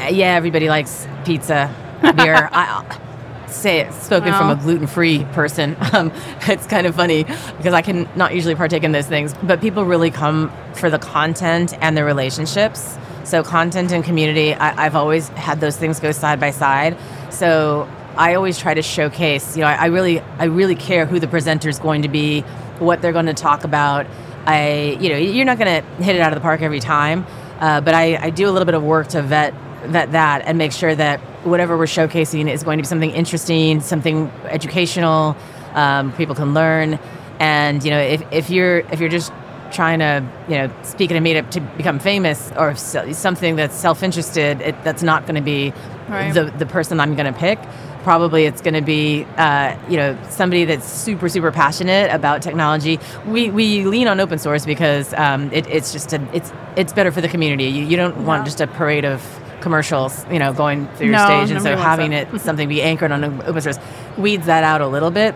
yeah, 0.10 0.34
everybody 0.34 0.70
likes 0.70 1.08
pizza, 1.24 1.72
beer. 2.18 2.50
I 2.52 2.98
say 3.46 3.82
it 3.82 3.94
spoken 3.94 4.34
from 4.34 4.50
a 4.50 4.56
gluten-free 4.56 5.26
person. 5.34 5.78
Um, 5.94 6.12
it's 6.48 6.66
kind 6.66 6.88
of 6.88 6.96
funny 6.96 7.24
because 7.58 7.74
I 7.74 7.84
can 7.84 8.10
not 8.16 8.34
usually 8.34 8.56
partake 8.56 8.84
in 8.84 8.92
those 8.92 9.06
things, 9.06 9.36
but 9.44 9.62
people 9.62 9.86
really 9.86 10.10
come 10.10 10.52
for 10.74 10.90
the 10.90 11.00
content 11.00 11.76
and 11.80 11.96
the 11.96 12.04
relationships. 12.04 12.98
So 13.28 13.44
content 13.44 13.92
and 13.92 14.06
community, 14.06 14.54
I, 14.54 14.86
I've 14.86 14.96
always 14.96 15.28
had 15.28 15.60
those 15.60 15.76
things 15.76 16.00
go 16.00 16.14
side 16.14 16.40
by 16.40 16.52
side. 16.52 16.98
So 17.30 17.86
I 18.16 18.36
always 18.36 18.58
try 18.58 18.74
to 18.74 18.82
showcase. 18.82 19.58
You 19.58 19.64
know, 19.64 19.68
I, 19.68 19.74
I 19.74 19.86
really, 19.88 20.22
I 20.40 20.46
really 20.46 20.76
care 20.76 21.06
who 21.06 21.20
the 21.20 21.28
presenter 21.28 21.68
is 21.68 21.78
going 21.78 22.04
to 22.04 22.08
be, 22.08 22.40
what 22.80 23.02
they're 23.02 23.12
going 23.12 23.26
to 23.26 23.34
talk 23.34 23.66
about. 23.66 24.08
I, 24.46 24.98
you 25.02 25.10
know, 25.10 25.18
you're 25.18 25.44
not 25.44 25.60
going 25.60 25.84
to 25.84 26.04
hit 26.04 26.16
it 26.16 26.22
out 26.22 26.32
of 26.32 26.38
the 26.38 26.42
park 26.42 26.62
every 26.62 26.80
time, 26.80 27.26
uh, 27.60 27.82
but 27.82 27.94
I, 27.94 28.16
I 28.16 28.30
do 28.30 28.48
a 28.48 28.52
little 28.52 28.66
bit 28.66 28.76
of 28.76 28.84
work 28.84 29.10
to 29.10 29.22
vet 29.22 29.54
vet 29.88 30.14
that 30.14 30.44
and 30.46 30.58
make 30.58 30.72
sure 30.72 30.96
that 30.96 31.20
whatever 31.46 31.78
we're 31.78 31.84
showcasing 31.84 32.50
is 32.50 32.64
going 32.64 32.78
to 32.78 32.82
be 32.82 32.88
something 32.88 33.12
interesting, 33.12 33.82
something 33.82 34.32
educational, 34.46 35.36
um, 35.74 36.14
people 36.14 36.34
can 36.34 36.54
learn. 36.54 36.98
And 37.40 37.84
you 37.84 37.92
know, 37.92 38.00
if, 38.00 38.24
if 38.32 38.50
you're 38.50 38.80
if 38.80 39.02
you're 39.02 39.10
just 39.10 39.34
trying 39.78 40.00
to 40.00 40.14
you 40.50 40.58
know 40.60 40.68
speak 40.84 41.12
at 41.12 41.18
a 41.18 41.24
meetup 41.28 41.48
to 41.52 41.62
become 41.82 42.00
famous 42.00 42.52
or 42.58 42.76
something 42.76 43.56
that's 43.60 43.76
self-interested, 43.76 44.60
it, 44.62 44.76
that's 44.84 45.04
not 45.12 45.20
going 45.28 45.36
to 45.36 45.48
be 45.56 45.72
Right. 46.10 46.34
the 46.34 46.46
the 46.64 46.66
person 46.66 47.00
I'm 47.02 47.16
going 47.20 47.32
to 47.34 47.38
pick. 47.48 47.60
Probably 48.04 48.46
it's 48.50 48.62
going 48.62 48.74
to 48.82 48.82
be 48.96 49.26
uh, 49.46 49.76
you 49.92 49.98
know 50.02 50.18
somebody 50.30 50.64
that's 50.66 50.88
super 51.06 51.28
super 51.30 51.52
passionate 51.52 52.08
about 52.20 52.42
technology. 52.42 52.96
We 53.34 53.52
we 53.52 53.66
lean 53.94 54.08
on 54.08 54.18
open 54.22 54.40
source 54.40 54.66
because 54.66 55.14
um, 55.26 55.52
it, 55.52 55.68
it's 55.68 55.92
just 55.92 56.14
a, 56.14 56.20
it's 56.38 56.50
it's 56.78 56.94
better 56.94 57.12
for 57.12 57.20
the 57.26 57.28
community. 57.28 57.66
You, 57.66 57.84
you 57.92 57.98
don't 57.98 58.26
want 58.26 58.46
just 58.46 58.62
a 58.62 58.68
parade 58.68 59.04
of 59.14 59.20
commercials, 59.60 60.26
you 60.32 60.40
know, 60.40 60.54
going 60.54 60.88
through 60.96 61.08
your 61.08 61.18
No, 61.18 61.26
stage, 61.26 61.52
and 61.52 61.62
so 61.62 61.76
having 61.76 62.12
that. 62.12 62.34
it 62.34 62.40
something 62.48 62.70
be 62.70 62.82
anchored 62.82 63.12
on 63.12 63.24
open 63.50 63.62
source 63.62 63.80
weeds 64.18 64.46
that 64.46 64.64
out 64.64 64.80
a 64.82 64.88
little 64.88 65.12
bit. 65.12 65.36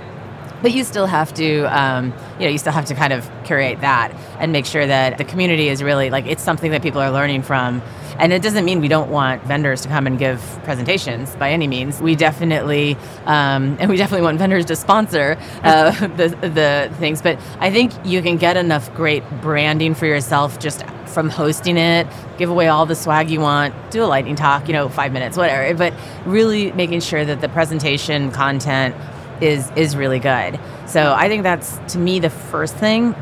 But 0.62 0.74
you 0.74 0.84
still 0.84 1.08
have 1.08 1.34
to, 1.36 1.64
um, 1.66 2.14
you 2.40 2.46
know, 2.46 2.52
you 2.52 2.58
still 2.58 2.74
have 2.74 2.86
to 2.86 2.96
kind 2.96 3.14
of 3.14 3.30
curate 3.44 3.82
that 3.82 4.14
and 4.40 4.52
make 4.52 4.66
sure 4.66 4.86
that 4.86 5.18
the 5.18 5.24
community 5.24 5.70
is 5.70 5.82
really 5.82 6.10
like 6.10 6.26
it's 6.28 6.44
something 6.44 6.72
that 6.72 6.82
people 6.82 7.02
are 7.02 7.12
learning 7.12 7.44
from. 7.44 7.82
And 8.20 8.32
it 8.32 8.44
doesn't 8.44 8.66
mean 8.66 8.82
we 8.82 8.88
don't 8.88 9.10
want 9.10 9.44
vendors 9.44 9.82
to 9.82 9.88
come 9.88 10.06
and 10.06 10.20
give 10.20 10.40
presentations 10.64 11.36
by 11.38 11.50
any 11.52 11.68
means. 11.68 12.00
We 12.02 12.16
definitely, 12.16 12.96
um, 13.26 13.78
and 13.80 13.90
we 13.90 13.98
definitely 13.98 14.24
want 14.24 14.38
vendors 14.38 14.66
to 14.66 14.76
sponsor 14.76 15.38
uh, 15.64 15.92
the 16.18 16.30
the 16.42 16.96
things. 16.98 17.22
But 17.22 17.40
I 17.60 17.72
think 17.72 17.94
you 18.06 18.22
can 18.22 18.38
get 18.38 18.58
enough 18.58 18.94
great 18.96 19.24
branding 19.42 19.96
for 19.96 20.06
yourself 20.06 20.60
just 20.60 20.86
from 21.12 21.30
hosting 21.30 21.78
it. 21.78 22.08
Give 22.38 22.50
away 22.50 22.68
all 22.68 22.86
the 22.86 22.96
swag 22.96 23.30
you 23.30 23.40
want. 23.40 23.74
Do 23.92 24.04
a 24.04 24.06
lightning 24.06 24.36
talk, 24.36 24.68
you 24.68 24.74
know, 24.74 24.90
five 24.90 25.12
minutes, 25.12 25.38
whatever. 25.38 25.74
But 25.76 25.94
really 26.26 26.72
making 26.72 27.02
sure 27.02 27.26
that 27.26 27.42
the 27.42 27.50
presentation 27.50 28.32
content 28.32 28.96
is 29.42 29.72
is 29.76 29.96
really 29.96 30.20
good. 30.20 30.60
So 30.88 31.14
I 31.14 31.28
think 31.28 31.44
that's 31.44 31.80
to 31.94 31.98
me 31.98 32.20
the 32.20 32.30
first 32.30 32.76
thing. 32.76 33.16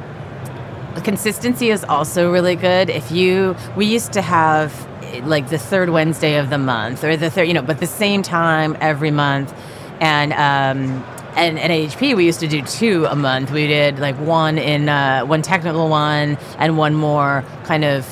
Consistency 1.04 1.70
is 1.70 1.84
also 1.84 2.32
really 2.32 2.56
good. 2.56 2.90
If 2.90 3.12
you 3.12 3.56
we 3.76 3.86
used 3.86 4.14
to 4.14 4.22
have 4.22 4.88
like 5.24 5.50
the 5.50 5.58
third 5.58 5.90
Wednesday 5.90 6.38
of 6.38 6.50
the 6.50 6.58
month 6.58 7.04
or 7.04 7.18
the 7.18 7.30
third, 7.30 7.48
you 7.48 7.54
know, 7.54 7.62
but 7.62 7.80
the 7.80 7.88
same 7.88 8.22
time 8.22 8.78
every 8.80 9.12
month, 9.12 9.54
and 10.00 10.34
um, 10.34 11.04
and 11.36 11.60
at 11.60 11.72
AHP 11.72 12.16
we 12.16 12.26
used 12.26 12.42
to 12.42 12.48
do 12.48 12.62
two 12.62 13.06
a 13.06 13.16
month. 13.16 13.52
We 13.52 13.68
did 13.68 14.00
like 14.00 14.16
one 14.18 14.58
in 14.58 14.90
uh, 14.90 15.22
one 15.26 15.42
technical 15.42 15.90
one 15.90 16.38
and 16.58 16.78
one 16.78 16.96
more 16.96 17.44
kind 17.66 17.86
of 17.86 18.06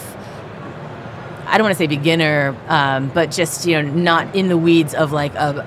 I 1.47 1.57
don't 1.57 1.63
want 1.63 1.75
to 1.75 1.77
say 1.77 1.87
beginner, 1.87 2.55
um, 2.67 3.09
but 3.13 3.31
just 3.31 3.65
you 3.65 3.81
know 3.81 3.89
not 3.89 4.35
in 4.35 4.49
the 4.49 4.57
weeds 4.57 4.93
of 4.93 5.11
like 5.11 5.33
a, 5.35 5.65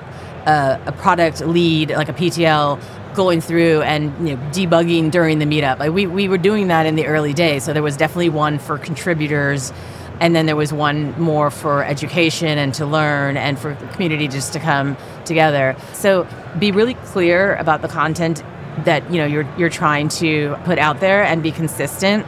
a, 0.51 0.81
a 0.87 0.93
product 0.93 1.41
lead 1.41 1.91
like 1.91 2.09
a 2.09 2.13
PTL 2.13 2.81
going 3.15 3.41
through 3.41 3.83
and 3.83 4.05
you 4.27 4.37
know 4.37 4.43
debugging 4.51 5.11
during 5.11 5.39
the 5.39 5.45
meetup. 5.45 5.79
Like 5.79 5.93
we 5.93 6.07
we 6.07 6.29
were 6.29 6.39
doing 6.39 6.69
that 6.69 6.87
in 6.87 6.97
the 6.97 7.07
early 7.07 7.33
days, 7.33 7.65
so 7.65 7.73
there 7.73 7.83
was 7.83 7.97
definitely 7.97 8.31
one 8.31 8.59
for 8.59 8.79
contributors. 8.79 9.73
And 10.21 10.37
then 10.37 10.45
there 10.45 10.57
was 10.57 10.71
one 10.71 11.19
more 11.19 11.51
for 11.51 11.83
education 11.83 12.59
and 12.59 12.75
to 12.75 12.85
learn 12.85 13.39
and 13.39 13.59
for 13.59 13.73
the 13.73 13.87
community 13.87 14.29
just 14.29 14.53
to 14.53 14.59
come 14.59 14.99
together. 15.25 15.75
So 15.95 16.27
be 16.59 16.73
really 16.73 16.93
clear 16.93 17.57
about 17.57 17.81
the 17.81 17.89
content 17.89 18.43
that 18.85 19.11
you 19.11 19.19
know 19.19 19.27
you're 19.27 19.49
you're 19.57 19.71
trying 19.71 20.09
to 20.21 20.57
put 20.65 20.79
out 20.79 21.01
there 21.01 21.23
and 21.23 21.43
be 21.43 21.53
consistent 21.53 22.27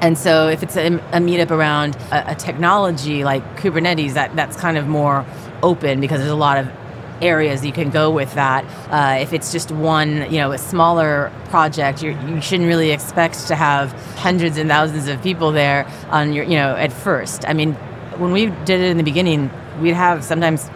and 0.00 0.18
so 0.18 0.48
if 0.48 0.62
it's 0.62 0.76
a, 0.76 0.86
a 0.86 1.18
meetup 1.18 1.50
around 1.50 1.96
a, 2.10 2.32
a, 2.32 2.34
technology 2.34 3.24
like 3.24 3.42
Kubernetes, 3.56 4.12
that, 4.14 4.36
that's 4.36 4.56
kind 4.56 4.76
of 4.76 4.86
more 4.86 5.24
open 5.62 6.00
because 6.00 6.18
there's 6.18 6.30
a 6.30 6.36
lot 6.36 6.58
of 6.58 6.68
areas 7.22 7.64
you 7.64 7.72
can 7.72 7.90
go 7.90 8.10
with 8.10 8.34
that. 8.34 8.64
Uh, 8.90 9.20
if 9.20 9.32
it's 9.32 9.52
just 9.52 9.70
one, 9.70 10.30
you 10.30 10.38
know, 10.38 10.52
a 10.52 10.58
smaller 10.58 11.30
project, 11.50 12.02
you 12.02 12.10
you 12.26 12.40
shouldn't 12.40 12.68
really 12.68 12.90
expect 12.90 13.46
to 13.48 13.54
have 13.54 13.92
hundreds 14.16 14.56
and 14.58 14.68
thousands 14.68 15.08
of 15.08 15.22
people 15.22 15.52
there 15.52 15.86
on 16.10 16.32
your, 16.32 16.44
you 16.44 16.56
know, 16.56 16.74
at 16.76 16.92
first. 16.92 17.48
I 17.48 17.52
mean, 17.52 17.74
when 18.18 18.32
we 18.32 18.46
did 18.46 18.80
it 18.80 18.90
in 18.90 18.96
the 18.96 19.04
beginning, 19.04 19.50
we'd 19.80 19.94
have 19.94 20.24
sometimes 20.24 20.70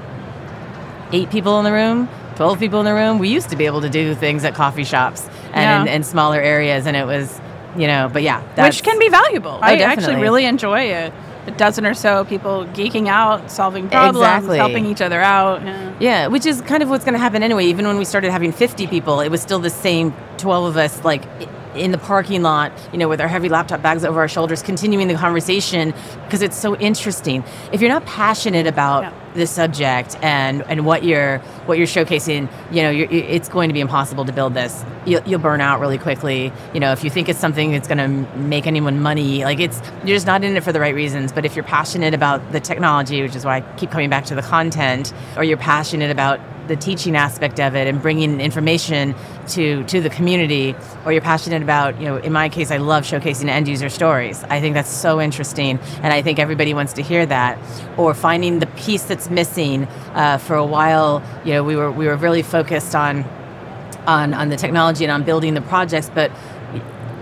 eight 1.13 1.31
people 1.31 1.59
in 1.59 1.65
the 1.65 1.73
room. 1.73 2.09
12 2.37 2.59
people 2.61 2.79
in 2.79 2.85
the 2.87 2.95
room. 2.95 3.19
We 3.19 3.29
used 3.31 3.51
to 3.51 3.57
be 3.57 3.67
able 3.67 3.81
to 3.81 3.89
do 3.91 4.15
things 4.15 4.45
at 4.45 4.55
coffee 4.55 4.85
shops 4.85 5.27
and 5.53 5.57
Yeah. 5.57 5.83
in, 5.83 5.89
in 5.89 6.03
smaller 6.05 6.41
areas, 6.41 6.87
and 6.87 6.97
it 6.97 7.05
was, 7.05 7.41
you 7.77 7.89
know, 7.89 8.09
but 8.13 8.23
yeah, 8.23 8.43
that's, 8.55 8.77
Which 8.77 8.85
can 8.85 8.99
be 9.01 9.09
valuable. 9.09 9.59
I 9.61 9.79
actually 9.79 10.17
really 10.17 10.45
enjoy 10.45 10.83
it. 10.83 11.13
A 11.49 11.51
dozen 11.53 11.87
or 11.87 11.95
so 11.95 12.25
people 12.27 12.67
geeking 12.75 13.09
out, 13.09 13.51
solving 13.51 13.89
problems, 13.89 14.19
Exactly. 14.19 14.59
helping 14.59 14.85
each 14.85 15.01
other 15.01 15.21
out. 15.23 15.63
Yeah. 15.63 15.93
Yeah, 15.99 16.27
which 16.27 16.45
is 16.45 16.61
kind 16.61 16.83
of 16.83 16.91
what's 16.91 17.05
going 17.05 17.15
to 17.15 17.19
happen 17.19 17.43
anyway. 17.43 17.65
Even 17.65 17.87
when 17.87 17.97
we 17.97 18.05
started 18.05 18.31
having 18.31 18.53
50 18.53 18.87
people, 18.87 19.21
it 19.21 19.31
was 19.31 19.41
still 19.41 19.59
the 19.59 19.71
same 19.71 20.13
12 20.37 20.67
of 20.67 20.77
us, 20.77 21.03
like 21.05 21.23
in 21.75 21.91
the 21.91 21.99
parking 21.99 22.43
lot, 22.43 22.71
you 22.93 22.99
know, 22.99 23.09
with 23.09 23.21
our 23.21 23.29
heavy 23.29 23.49
laptop 23.49 23.81
bags 23.81 24.05
over 24.05 24.21
our 24.21 24.29
shoulders, 24.29 24.63
continuing 24.63 25.09
the 25.09 25.15
conversation 25.15 25.95
because 26.25 26.43
it's 26.43 26.57
so 26.57 26.77
interesting. 26.77 27.43
If 27.73 27.81
you're 27.81 27.91
not 27.91 28.05
passionate 28.05 28.67
about 28.67 29.05
Yeah. 29.05 29.13
The 29.39 29.47
subject 29.47 30.17
and 30.23 30.63
and 30.63 30.85
what 30.85 31.05
you're 31.05 31.39
what 31.67 31.79
you're 31.79 31.87
showcasing, 31.87 32.51
you 32.71 32.83
know, 32.83 32.91
it's 33.11 33.49
going 33.49 33.69
to 33.69 33.73
be 33.73 33.81
impossible 33.81 34.25
to 34.25 34.33
build 34.33 34.55
this. 34.55 34.85
You'll, 35.07 35.23
you'll 35.23 35.41
burn 35.41 35.61
out 35.61 35.81
really 35.81 35.99
quickly. 35.99 36.53
You 36.75 36.81
know, 36.81 36.93
if 36.93 37.03
you 37.03 37.11
think 37.11 37.29
it's 37.29 37.39
something 37.39 37.73
that's 37.73 37.89
going 37.89 37.99
to 37.99 38.39
make 38.39 38.67
anyone 38.67 39.01
money, 39.01 39.45
like 39.45 39.61
it's 39.61 39.81
you're 40.05 40.17
just 40.17 40.27
not 40.27 40.45
in 40.45 40.57
it 40.57 40.63
for 40.63 40.73
the 40.73 40.81
right 40.81 40.95
reasons. 40.95 41.33
But 41.33 41.45
if 41.45 41.57
you're 41.57 41.65
passionate 41.65 42.15
about 42.15 42.53
the 42.53 42.61
technology, 42.61 43.23
which 43.23 43.37
is 43.37 43.45
why 43.45 43.59
I 43.59 43.61
keep 43.77 43.91
coming 43.91 44.11
back 44.11 44.25
to 44.27 44.35
the 44.35 44.43
content, 44.43 45.13
or 45.37 45.45
you're 45.45 45.57
passionate 45.57 46.11
about 46.11 46.41
the 46.69 46.77
teaching 46.77 47.17
aspect 47.17 47.59
of 47.59 47.75
it 47.75 47.89
and 47.89 48.01
bringing 48.01 48.41
information 48.41 49.15
to 49.49 49.83
to 49.85 50.01
the 50.01 50.11
community 50.11 50.75
or 51.05 51.13
you're 51.13 51.23
passionate 51.23 51.63
about 51.63 51.99
you 52.01 52.07
know 52.07 52.17
in 52.17 52.33
my 52.33 52.49
case 52.49 52.71
i 52.71 52.77
love 52.77 53.05
showcasing 53.05 53.49
end 53.49 53.67
user 53.67 53.89
stories. 53.89 54.45
I 54.45 54.61
think 54.61 54.75
that's 54.75 54.91
so 54.91 55.21
interesting 55.21 55.79
and 56.03 56.13
i 56.13 56.23
think 56.23 56.39
everybody 56.39 56.75
wants 56.75 56.93
to 56.95 57.03
hear 57.03 57.27
that. 57.27 57.59
Or 57.97 58.15
finding 58.15 58.61
the 58.61 58.67
piece 58.67 59.05
that's 59.05 59.29
missing 59.31 59.85
uh, 60.15 60.39
for 60.39 60.55
a 60.55 60.67
while 60.67 61.23
you 61.45 61.53
know 61.53 61.65
we 61.65 61.77
were 61.77 61.91
we 61.91 62.07
were 62.07 62.17
really 62.17 62.43
focused 62.43 62.95
on 62.95 63.25
on 64.07 64.35
on 64.35 64.49
the 64.49 64.57
technology 64.57 65.05
and 65.05 65.13
on 65.13 65.23
building 65.25 65.55
the 65.55 65.61
projects 65.63 66.11
but 66.15 66.31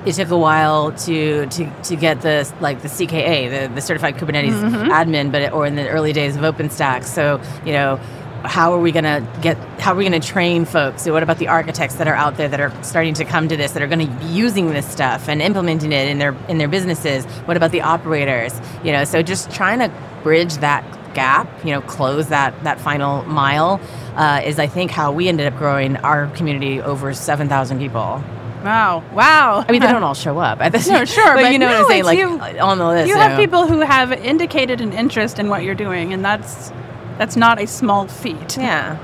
it 0.06 0.14
took 0.14 0.30
a 0.30 0.38
while 0.38 0.92
to 0.92 1.46
to, 1.46 1.70
to 1.82 1.96
get 1.96 2.22
the 2.22 2.50
like 2.60 2.80
the 2.82 2.88
CKA, 2.88 3.50
the, 3.50 3.74
the 3.74 3.80
certified 3.80 4.14
Kubernetes 4.16 4.54
admin, 4.88 5.32
but 5.32 5.52
or 5.52 5.66
in 5.66 5.74
the 5.74 5.88
early 5.88 6.12
days 6.12 6.36
of 6.36 6.42
OpenStack. 6.42 7.04
So 7.04 7.40
you 7.66 7.72
know, 7.72 8.00
how 8.46 8.72
are 8.72 8.78
we 8.78 8.92
going 8.92 9.04
to 9.04 9.26
get? 9.42 9.56
How 9.80 9.92
are 9.92 9.96
we 9.96 10.08
going 10.08 10.20
to 10.20 10.26
train 10.26 10.64
folks? 10.64 11.02
So 11.02 11.12
what 11.12 11.22
about 11.22 11.38
the 11.38 11.48
architects 11.48 11.96
that 11.96 12.08
are 12.08 12.14
out 12.14 12.36
there 12.36 12.48
that 12.48 12.60
are 12.60 12.72
starting 12.82 13.14
to 13.14 13.24
come 13.24 13.48
to 13.48 13.56
this, 13.56 13.72
that 13.72 13.82
are 13.82 13.86
going 13.86 14.06
to 14.06 14.12
be 14.12 14.26
using 14.26 14.70
this 14.70 14.88
stuff 14.88 15.28
and 15.28 15.42
implementing 15.42 15.92
it 15.92 16.08
in 16.08 16.18
their 16.18 16.34
in 16.48 16.58
their 16.58 16.68
businesses? 16.68 17.24
What 17.46 17.56
about 17.56 17.70
the 17.72 17.82
operators? 17.82 18.58
You 18.82 18.92
know, 18.92 19.04
so 19.04 19.22
just 19.22 19.50
trying 19.50 19.80
to 19.80 19.92
bridge 20.22 20.54
that 20.58 20.84
gap, 21.14 21.64
you 21.64 21.72
know, 21.72 21.80
close 21.82 22.28
that 22.28 22.62
that 22.64 22.80
final 22.80 23.22
mile. 23.24 23.80
Uh, 24.14 24.40
is 24.44 24.58
I 24.58 24.66
think 24.66 24.90
how 24.90 25.12
we 25.12 25.28
ended 25.28 25.46
up 25.52 25.58
growing 25.58 25.96
our 25.98 26.28
community 26.28 26.80
over 26.80 27.12
seven 27.12 27.48
thousand 27.48 27.78
people. 27.78 28.22
Wow. 28.64 29.04
Wow. 29.12 29.64
I 29.68 29.70
mean, 29.70 29.80
they 29.80 29.88
don't 29.88 30.02
all 30.08 30.14
show 30.14 30.38
up 30.38 30.60
at 30.60 30.72
this. 30.72 30.88
No, 30.88 31.04
sure, 31.04 31.34
but, 31.34 31.42
but 31.42 31.52
you 31.52 31.58
know 31.58 31.68
no, 31.68 31.72
what 31.74 31.80
I'm 31.82 31.88
saying, 31.88 32.04
like 32.04 32.18
you- 32.18 32.40
on 32.60 32.78
the 32.78 32.86
list. 32.86 33.08
you 33.08 33.14
have 33.16 33.32
know. 33.32 33.38
people 33.38 33.66
who 33.66 33.80
have 33.80 34.12
indicated 34.12 34.80
an 34.80 34.92
interest 34.92 35.38
in 35.38 35.48
what 35.48 35.62
you're 35.62 35.74
doing, 35.74 36.12
and 36.12 36.24
that's 36.24 36.72
that's 37.18 37.36
not 37.36 37.60
a 37.60 37.66
small 37.66 38.06
feat. 38.08 38.56
Yeah, 38.56 38.96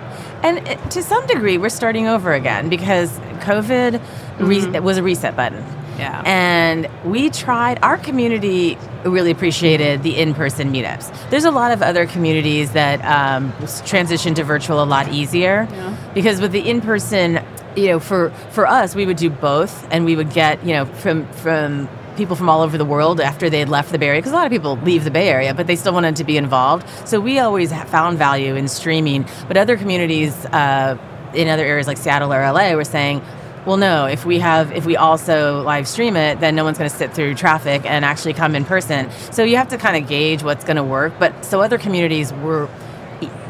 and 0.42 0.66
uh, 0.68 0.76
to 0.90 1.02
some 1.02 1.26
degree, 1.26 1.58
we're 1.58 1.68
starting 1.68 2.06
over 2.08 2.32
again 2.32 2.68
because 2.68 3.10
COVID 3.40 4.00
re- 4.40 4.80
was 4.80 4.98
a 4.98 5.02
reset 5.02 5.36
button. 5.36 5.64
Yeah. 5.98 6.22
And 6.24 6.88
we 7.04 7.28
tried, 7.28 7.78
our 7.82 7.98
community 7.98 8.78
really 9.04 9.30
appreciated 9.30 10.02
the 10.02 10.16
in 10.18 10.32
person 10.32 10.72
meetups. 10.72 11.12
There's 11.28 11.44
a 11.44 11.50
lot 11.50 11.70
of 11.70 11.82
other 11.82 12.06
communities 12.06 12.72
that 12.72 13.04
um, 13.04 13.52
transition 13.84 14.32
to 14.34 14.42
virtual 14.42 14.82
a 14.82 14.86
lot 14.86 15.12
easier 15.12 15.68
Yeah. 15.70 15.96
because 16.14 16.40
with 16.40 16.52
the 16.52 16.66
in 16.68 16.80
person, 16.80 17.44
you 17.76 17.88
know, 17.88 18.00
for, 18.00 18.30
for 18.52 18.66
us, 18.66 18.94
we 18.94 19.04
would 19.04 19.18
do 19.18 19.28
both 19.28 19.86
and 19.92 20.06
we 20.06 20.16
would 20.16 20.30
get, 20.32 20.64
you 20.64 20.72
know, 20.72 20.86
from, 20.86 21.26
from 21.34 21.88
people 22.16 22.36
from 22.36 22.48
all 22.48 22.62
over 22.62 22.78
the 22.78 22.84
world 22.84 23.20
after 23.20 23.48
they 23.48 23.58
had 23.58 23.68
left 23.68 23.92
the 23.92 23.98
Bay 23.98 24.08
Area, 24.08 24.20
because 24.20 24.32
a 24.32 24.36
lot 24.36 24.46
of 24.46 24.52
people 24.52 24.76
leave 24.78 25.04
the 25.04 25.10
Bay 25.10 25.28
Area, 25.28 25.54
but 25.54 25.66
they 25.66 25.76
still 25.76 25.92
wanted 25.92 26.16
to 26.16 26.24
be 26.24 26.36
involved. 26.36 26.86
So 27.08 27.20
we 27.20 27.38
always 27.38 27.72
found 27.72 28.18
value 28.18 28.54
in 28.54 28.68
streaming, 28.68 29.26
but 29.48 29.56
other 29.56 29.76
communities 29.76 30.32
uh, 30.46 30.96
in 31.34 31.48
other 31.48 31.64
areas 31.64 31.86
like 31.86 31.96
Seattle 31.96 32.32
or 32.32 32.40
LA 32.40 32.74
were 32.74 32.84
saying, 32.84 33.22
well, 33.64 33.76
no. 33.76 34.06
If 34.06 34.24
we 34.24 34.40
have, 34.40 34.72
if 34.72 34.86
we 34.86 34.96
also 34.96 35.62
live 35.62 35.86
stream 35.86 36.16
it, 36.16 36.40
then 36.40 36.56
no 36.56 36.64
one's 36.64 36.78
going 36.78 36.90
to 36.90 36.96
sit 36.96 37.14
through 37.14 37.36
traffic 37.36 37.84
and 37.84 38.04
actually 38.04 38.34
come 38.34 38.56
in 38.56 38.64
person. 38.64 39.08
So 39.30 39.44
you 39.44 39.56
have 39.56 39.68
to 39.68 39.78
kind 39.78 40.02
of 40.02 40.08
gauge 40.08 40.42
what's 40.42 40.64
going 40.64 40.78
to 40.78 40.82
work. 40.82 41.12
But 41.18 41.44
so 41.44 41.60
other 41.60 41.78
communities 41.78 42.32
were 42.32 42.68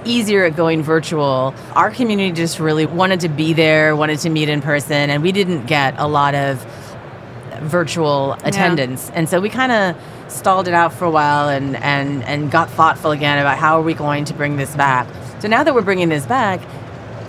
easier 0.04 0.44
at 0.44 0.56
going 0.56 0.82
virtual. 0.82 1.54
Our 1.74 1.90
community 1.90 2.32
just 2.32 2.58
really 2.58 2.86
wanted 2.86 3.20
to 3.20 3.28
be 3.28 3.52
there, 3.52 3.96
wanted 3.96 4.18
to 4.20 4.30
meet 4.30 4.48
in 4.48 4.60
person, 4.60 5.10
and 5.10 5.22
we 5.22 5.32
didn't 5.32 5.66
get 5.66 5.94
a 5.98 6.06
lot 6.06 6.34
of 6.34 6.64
virtual 7.62 8.34
attendance. 8.44 9.10
And 9.14 9.28
so 9.28 9.40
we 9.40 9.48
kind 9.48 9.72
of 9.72 9.96
stalled 10.32 10.68
it 10.68 10.74
out 10.74 10.92
for 10.92 11.04
a 11.04 11.10
while 11.10 11.48
and, 11.48 11.76
and, 11.76 12.22
and 12.24 12.50
got 12.50 12.70
thoughtful 12.70 13.10
again 13.10 13.38
about 13.38 13.58
how 13.58 13.78
are 13.78 13.82
we 13.82 13.94
going 13.94 14.24
to 14.26 14.34
bring 14.34 14.56
this 14.56 14.74
back. 14.76 15.06
So 15.40 15.48
now 15.48 15.62
that 15.62 15.74
we're 15.74 15.82
bringing 15.82 16.08
this 16.08 16.24
back, 16.26 16.60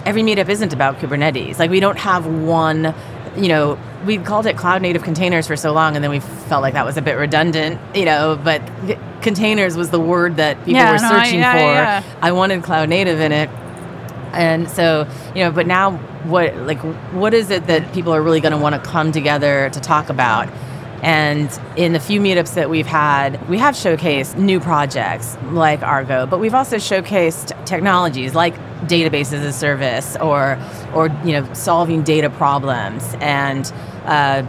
every 0.05 0.21
meetup 0.21 0.49
isn't 0.49 0.73
about 0.73 0.99
Kubernetes. 0.99 1.59
Like 1.59 1.69
we 1.69 1.79
don't 1.79 1.97
have 1.97 2.25
one, 2.25 2.93
you 3.37 3.47
know, 3.47 3.77
we 4.05 4.17
called 4.17 4.45
it 4.45 4.57
cloud 4.57 4.81
native 4.81 5.03
containers 5.03 5.47
for 5.47 5.55
so 5.55 5.71
long 5.73 5.95
and 5.95 6.03
then 6.03 6.11
we 6.11 6.19
felt 6.19 6.61
like 6.61 6.73
that 6.73 6.85
was 6.85 6.97
a 6.97 7.01
bit 7.01 7.17
redundant, 7.17 7.79
you 7.95 8.05
know, 8.05 8.39
but 8.43 8.61
containers 9.21 9.77
was 9.77 9.89
the 9.91 9.99
word 9.99 10.35
that 10.37 10.57
people 10.59 10.73
Yeah, 10.73 10.91
were 10.91 10.97
no, 10.97 11.07
I- 11.07 11.23
searching 11.25 11.39
yeah, 11.39 11.53
for. 11.53 11.59
yeah. 11.59 12.03
I 12.21 12.31
wanted 12.33 12.63
cloud 12.63 12.89
native 12.89 13.19
in 13.19 13.31
it. 13.31 13.49
And 14.33 14.69
so, 14.69 15.07
you 15.35 15.43
know, 15.43 15.51
but 15.51 15.67
now 15.67 15.97
what 16.25 16.55
like 16.57 16.79
what 17.13 17.33
is 17.33 17.49
it 17.49 17.67
that 17.67 17.93
people 17.93 18.13
are 18.13 18.21
really 18.21 18.41
going 18.41 18.51
to 18.51 18.57
want 18.57 18.75
to 18.75 18.89
come 18.89 19.11
together 19.11 19.69
to 19.71 19.79
talk 19.79 20.09
about? 20.09 20.49
And 21.03 21.49
in 21.75 21.91
the 21.91 21.99
few 21.99 22.21
meetups 22.21 22.53
that 22.53 22.69
we've 22.69 22.87
had, 22.87 23.49
we 23.49 23.57
have 23.57 23.75
showcased 23.75 24.37
new 24.37 24.61
projects 24.61 25.37
like 25.51 25.81
Argo, 25.83 26.25
but 26.25 26.39
we've 26.39 26.55
also 26.55 26.77
showcased 26.77 27.65
technologies 27.65 28.33
like 28.33 28.55
database 28.87 29.33
as 29.33 29.45
a 29.45 29.51
service 29.51 30.15
or 30.17 30.57
or 30.93 31.07
you 31.25 31.33
know 31.33 31.53
solving 31.53 32.03
data 32.03 32.29
problems 32.29 33.15
and 33.19 33.71
uh, 34.05 34.43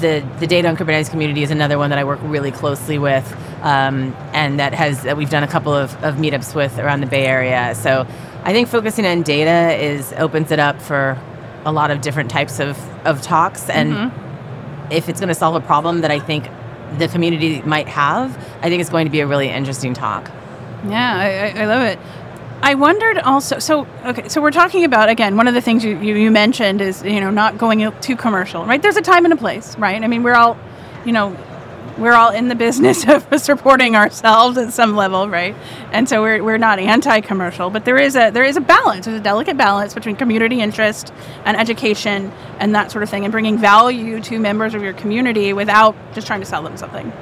the 0.00 0.26
the 0.38 0.46
data 0.46 0.68
on 0.68 0.76
Kubernetes 0.76 1.10
community 1.10 1.42
is 1.42 1.50
another 1.50 1.78
one 1.78 1.90
that 1.90 1.98
I 1.98 2.04
work 2.04 2.20
really 2.22 2.50
closely 2.50 2.98
with, 2.98 3.30
um, 3.62 4.14
and 4.32 4.58
that 4.58 4.72
has 4.74 5.02
that 5.02 5.16
we've 5.16 5.30
done 5.30 5.42
a 5.42 5.48
couple 5.48 5.74
of, 5.74 5.94
of 6.02 6.16
meetups 6.16 6.54
with 6.54 6.78
around 6.78 7.00
the 7.00 7.06
Bay 7.06 7.26
Area. 7.26 7.74
So 7.74 8.06
I 8.42 8.52
think 8.52 8.68
focusing 8.68 9.06
on 9.06 9.22
data 9.22 9.76
is 9.82 10.12
opens 10.14 10.50
it 10.50 10.58
up 10.58 10.80
for 10.80 11.18
a 11.64 11.72
lot 11.72 11.90
of 11.90 12.00
different 12.00 12.30
types 12.30 12.58
of, 12.58 12.78
of 13.06 13.20
talks, 13.22 13.68
and 13.68 13.92
mm-hmm. 13.92 14.92
if 14.92 15.08
it's 15.08 15.20
going 15.20 15.28
to 15.28 15.34
solve 15.34 15.54
a 15.54 15.60
problem 15.60 16.00
that 16.00 16.10
I 16.10 16.18
think 16.18 16.48
the 16.98 17.08
community 17.08 17.62
might 17.62 17.88
have, 17.88 18.36
I 18.62 18.68
think 18.68 18.80
it's 18.80 18.90
going 18.90 19.06
to 19.06 19.10
be 19.10 19.20
a 19.20 19.26
really 19.26 19.48
interesting 19.48 19.94
talk. 19.94 20.30
Yeah, 20.86 21.16
I, 21.16 21.58
I, 21.58 21.62
I 21.62 21.66
love 21.66 21.82
it. 21.82 21.98
I 22.62 22.74
wondered 22.74 23.18
also. 23.18 23.58
So 23.58 23.86
okay, 24.04 24.28
so 24.28 24.40
we're 24.40 24.50
talking 24.50 24.84
about 24.84 25.08
again. 25.08 25.36
One 25.36 25.48
of 25.48 25.54
the 25.54 25.60
things 25.60 25.84
you, 25.84 25.98
you, 25.98 26.14
you 26.16 26.30
mentioned 26.30 26.80
is 26.80 27.02
you 27.02 27.20
know 27.20 27.30
not 27.30 27.58
going 27.58 27.90
too 28.00 28.16
commercial, 28.16 28.64
right? 28.66 28.80
There's 28.80 28.96
a 28.96 29.02
time 29.02 29.24
and 29.24 29.32
a 29.32 29.36
place, 29.36 29.76
right? 29.78 30.02
I 30.02 30.06
mean, 30.06 30.22
we're 30.22 30.34
all, 30.34 30.58
you 31.04 31.12
know, 31.12 31.36
we're 31.98 32.14
all 32.14 32.30
in 32.30 32.48
the 32.48 32.54
business 32.54 33.06
of 33.08 33.26
supporting 33.40 33.96
ourselves 33.96 34.58
at 34.58 34.72
some 34.72 34.96
level, 34.96 35.28
right? 35.28 35.54
And 35.92 36.08
so 36.08 36.22
we're, 36.22 36.42
we're 36.42 36.58
not 36.58 36.78
anti-commercial, 36.78 37.70
but 37.70 37.84
there 37.84 37.98
is 37.98 38.16
a 38.16 38.30
there 38.30 38.44
is 38.44 38.56
a 38.56 38.60
balance. 38.60 39.06
There's 39.06 39.20
a 39.20 39.22
delicate 39.22 39.56
balance 39.56 39.94
between 39.94 40.16
community 40.16 40.60
interest 40.60 41.12
and 41.44 41.56
education 41.56 42.32
and 42.58 42.74
that 42.74 42.90
sort 42.90 43.02
of 43.02 43.10
thing, 43.10 43.24
and 43.24 43.32
bringing 43.32 43.58
value 43.58 44.20
to 44.22 44.38
members 44.38 44.74
of 44.74 44.82
your 44.82 44.92
community 44.94 45.52
without 45.52 45.94
just 46.14 46.26
trying 46.26 46.40
to 46.40 46.46
sell 46.46 46.62
them 46.62 46.76
something. 46.76 47.12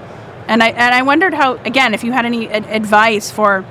And 0.46 0.62
I 0.62 0.68
and 0.70 0.94
I 0.94 1.02
wondered 1.02 1.34
how 1.34 1.54
again 1.64 1.94
if 1.94 2.04
you 2.04 2.12
had 2.12 2.24
any 2.24 2.48
ad- 2.48 2.66
advice 2.66 3.30
for 3.30 3.64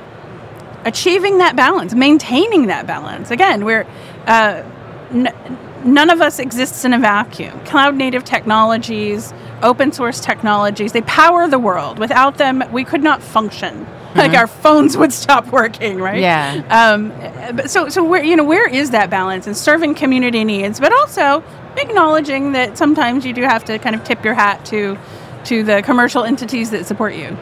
achieving 0.86 1.40
that 1.40 1.56
balance, 1.56 1.94
maintaining 1.94 2.68
that 2.68 2.88
balance. 2.88 3.32
Again, 3.32 3.66
we're 3.66 3.86
uh, 4.26 4.64
n- 5.12 5.58
none 5.86 6.10
of 6.10 6.22
us 6.22 6.40
exists 6.40 6.86
in 6.86 6.94
a 6.94 7.00
vacuum. 7.00 7.60
Cloud 7.66 7.96
native 7.96 8.24
technologies, 8.24 9.34
open 9.64 9.92
source 9.92 10.20
technologies, 10.20 10.92
they 10.92 11.02
power 11.02 11.48
the 11.48 11.60
world. 11.60 12.00
Without 12.00 12.38
them, 12.38 12.64
we 12.72 12.84
could 12.84 13.04
not 13.04 13.22
function. 13.22 13.86
Mm-hmm. 13.86 14.20
Like 14.20 14.34
our 14.34 14.48
phones 14.48 14.98
would 14.98 15.14
stop 15.14 15.48
working, 15.48 16.00
right? 16.00 16.20
Yeah. 16.20 16.64
Um, 16.70 17.68
so, 17.68 17.90
so 17.90 18.04
where 18.04 18.24
you 18.24 18.36
know 18.36 18.44
where 18.44 18.68
is 18.68 18.92
that 18.92 19.10
balance 19.10 19.48
in 19.48 19.56
serving 19.56 19.96
community 19.96 20.44
needs, 20.44 20.80
but 20.80 20.92
also 20.94 21.44
acknowledging 21.78 22.54
that 22.54 22.78
sometimes 22.78 23.26
you 23.26 23.34
do 23.34 23.44
have 23.44 23.64
to 23.66 23.78
kind 23.80 23.96
of 23.96 24.04
tip 24.04 24.24
your 24.24 24.34
hat 24.34 24.66
to 24.66 24.98
to 25.46 25.64
the 25.64 25.82
commercial 25.84 26.24
entities 26.24 26.72
that 26.72 26.86
support 26.86 27.16
you. 27.16 27.38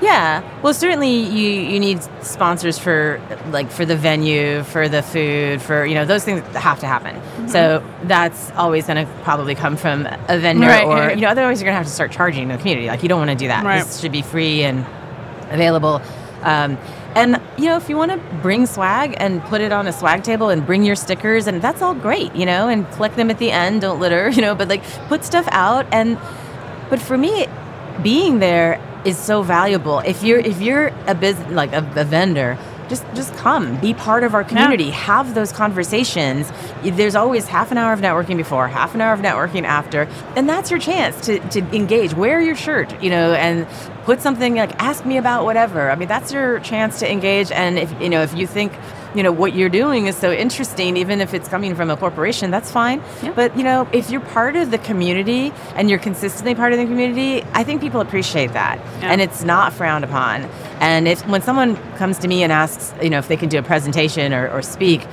Yeah. 0.00 0.42
Well, 0.62 0.74
certainly 0.74 1.10
you 1.10 1.48
you 1.48 1.80
need 1.80 2.02
sponsors 2.22 2.78
for 2.78 3.20
like 3.50 3.70
for 3.70 3.84
the 3.84 3.96
venue, 3.96 4.62
for 4.62 4.88
the 4.88 5.02
food, 5.02 5.60
for 5.62 5.84
you 5.84 5.94
know 5.94 6.04
those 6.04 6.24
things 6.24 6.40
have 6.56 6.80
to 6.80 6.86
happen. 6.86 7.16
Mm-hmm. 7.16 7.48
So 7.48 7.84
that's 8.04 8.50
always 8.52 8.86
going 8.86 9.04
to 9.04 9.12
probably 9.22 9.54
come 9.54 9.76
from 9.76 10.06
a 10.28 10.38
vendor, 10.38 10.66
right, 10.66 10.84
or 10.84 11.10
you 11.14 11.22
know 11.22 11.28
otherwise 11.28 11.60
you're 11.60 11.66
going 11.66 11.74
to 11.74 11.78
have 11.78 11.86
to 11.86 11.92
start 11.92 12.12
charging 12.12 12.48
the 12.48 12.58
community. 12.58 12.86
Like 12.86 13.02
you 13.02 13.08
don't 13.08 13.18
want 13.18 13.30
to 13.30 13.36
do 13.36 13.48
that. 13.48 13.64
Right. 13.64 13.84
This 13.84 14.00
should 14.00 14.12
be 14.12 14.22
free 14.22 14.62
and 14.62 14.86
available. 15.50 16.00
Um, 16.42 16.78
and 17.14 17.40
you 17.56 17.66
know, 17.66 17.76
if 17.76 17.88
you 17.88 17.96
want 17.96 18.12
to 18.12 18.18
bring 18.42 18.66
swag 18.66 19.14
and 19.18 19.42
put 19.44 19.60
it 19.60 19.72
on 19.72 19.86
a 19.86 19.92
swag 19.92 20.22
table 20.22 20.50
and 20.50 20.64
bring 20.64 20.84
your 20.84 20.94
stickers, 20.94 21.46
and 21.46 21.60
that's 21.60 21.82
all 21.82 21.94
great, 21.94 22.34
you 22.36 22.46
know, 22.46 22.68
and 22.68 22.88
collect 22.92 23.16
them 23.16 23.30
at 23.30 23.38
the 23.38 23.50
end. 23.50 23.80
Don't 23.80 23.98
litter, 23.98 24.28
you 24.36 24.42
know, 24.42 24.54
but 24.54 24.68
like 24.68 24.84
put 25.08 25.24
stuff 25.24 25.48
out. 25.50 25.86
And 25.92 26.18
but 26.90 27.00
for 27.00 27.18
me, 27.18 27.46
being 28.02 28.38
there 28.38 28.80
is 29.04 29.18
so 29.18 29.42
valuable. 29.42 30.00
If 30.00 30.22
you're 30.22 30.40
if 30.40 30.60
you're 30.60 30.88
a 31.06 31.14
business 31.14 31.50
like 31.52 31.72
a, 31.72 31.78
a 31.96 32.04
vendor, 32.04 32.58
just 32.88 33.04
just 33.14 33.34
come. 33.36 33.78
Be 33.80 33.94
part 33.94 34.24
of 34.24 34.34
our 34.34 34.44
community. 34.44 34.84
Yeah. 34.84 34.92
have 34.92 35.34
those 35.34 35.52
conversations. 35.52 36.50
There's 36.82 37.14
always 37.14 37.46
half 37.46 37.70
an 37.70 37.78
hour 37.78 37.92
of 37.92 38.00
networking 38.00 38.36
before 38.36 38.68
half 38.68 38.94
an 38.94 39.00
hour 39.00 39.12
of 39.12 39.20
networking 39.20 39.64
after. 39.64 40.08
And 40.36 40.48
that's 40.48 40.70
your 40.70 40.80
chance 40.80 41.20
to, 41.26 41.38
to 41.50 41.60
engage. 41.74 42.14
Wear 42.14 42.40
your 42.40 42.56
shirt 42.56 43.00
you 43.02 43.10
know 43.10 43.34
and 43.34 43.66
put 44.04 44.20
something 44.20 44.56
like 44.56 44.74
ask 44.82 45.04
me 45.04 45.18
about 45.18 45.44
whatever. 45.44 45.90
I 45.90 45.94
mean 45.94 46.08
that's 46.08 46.32
your 46.32 46.60
chance 46.60 46.98
to 47.00 47.10
engage. 47.10 47.50
And 47.52 47.78
if 47.78 47.90
you 48.00 48.08
know 48.08 48.22
if 48.22 48.34
you 48.34 48.46
think 48.46 48.72
you 49.14 49.22
know 49.22 49.32
what 49.32 49.54
you're 49.54 49.68
doing 49.68 50.06
is 50.06 50.16
so 50.16 50.32
interesting 50.32 50.96
even 50.96 51.20
if 51.20 51.32
it's 51.32 51.48
coming 51.48 51.74
from 51.74 51.90
a 51.90 51.96
corporation 51.96 52.50
that's 52.50 52.70
fine 52.70 53.02
yeah. 53.22 53.32
but 53.32 53.56
you 53.56 53.62
know 53.62 53.88
if 53.92 54.10
you're 54.10 54.20
part 54.20 54.56
of 54.56 54.70
the 54.70 54.78
community 54.78 55.52
and 55.74 55.88
you're 55.88 55.98
consistently 55.98 56.54
part 56.54 56.72
of 56.72 56.78
the 56.78 56.84
community 56.84 57.42
i 57.54 57.64
think 57.64 57.80
people 57.80 58.00
appreciate 58.00 58.52
that 58.52 58.78
yeah. 59.00 59.10
and 59.10 59.20
it's 59.20 59.44
not 59.44 59.72
frowned 59.72 60.04
upon 60.04 60.42
and 60.80 61.08
if 61.08 61.26
when 61.26 61.42
someone 61.42 61.76
comes 61.96 62.18
to 62.18 62.28
me 62.28 62.42
and 62.42 62.52
asks 62.52 62.94
you 63.02 63.10
know 63.10 63.18
if 63.18 63.28
they 63.28 63.36
can 63.36 63.48
do 63.48 63.58
a 63.58 63.62
presentation 63.62 64.32
or, 64.32 64.48
or 64.50 64.62
speak 64.62 65.06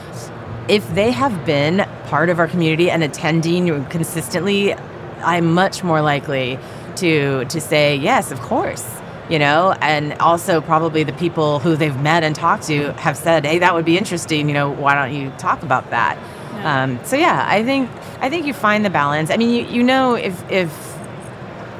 if 0.67 0.87
they 0.95 1.11
have 1.11 1.45
been 1.45 1.87
part 2.07 2.29
of 2.29 2.39
our 2.39 2.47
community 2.47 2.89
and 2.89 3.03
attending 3.03 3.85
consistently 3.85 4.73
i'm 5.21 5.53
much 5.53 5.83
more 5.83 6.01
likely 6.01 6.59
to 6.95 7.45
to 7.45 7.61
say 7.61 7.95
yes 7.95 8.31
of 8.31 8.39
course 8.41 8.83
you 9.29 9.39
know 9.39 9.73
and 9.81 10.13
also 10.13 10.61
probably 10.61 11.03
the 11.03 11.13
people 11.13 11.59
who 11.59 11.75
they've 11.75 11.99
met 12.01 12.23
and 12.23 12.35
talked 12.35 12.63
to 12.63 12.93
have 12.93 13.17
said 13.17 13.45
hey 13.45 13.59
that 13.59 13.73
would 13.73 13.85
be 13.85 13.97
interesting 13.97 14.47
you 14.47 14.53
know 14.53 14.69
why 14.69 14.93
don't 14.93 15.15
you 15.15 15.29
talk 15.37 15.63
about 15.63 15.89
that 15.89 16.17
yeah. 16.53 16.83
Um, 16.83 16.99
so 17.03 17.15
yeah 17.15 17.45
i 17.47 17.63
think 17.63 17.89
i 18.21 18.29
think 18.29 18.45
you 18.45 18.53
find 18.53 18.85
the 18.85 18.89
balance 18.89 19.29
i 19.29 19.37
mean 19.37 19.49
you, 19.49 19.65
you 19.77 19.83
know 19.83 20.15
if 20.15 20.51
if 20.51 20.69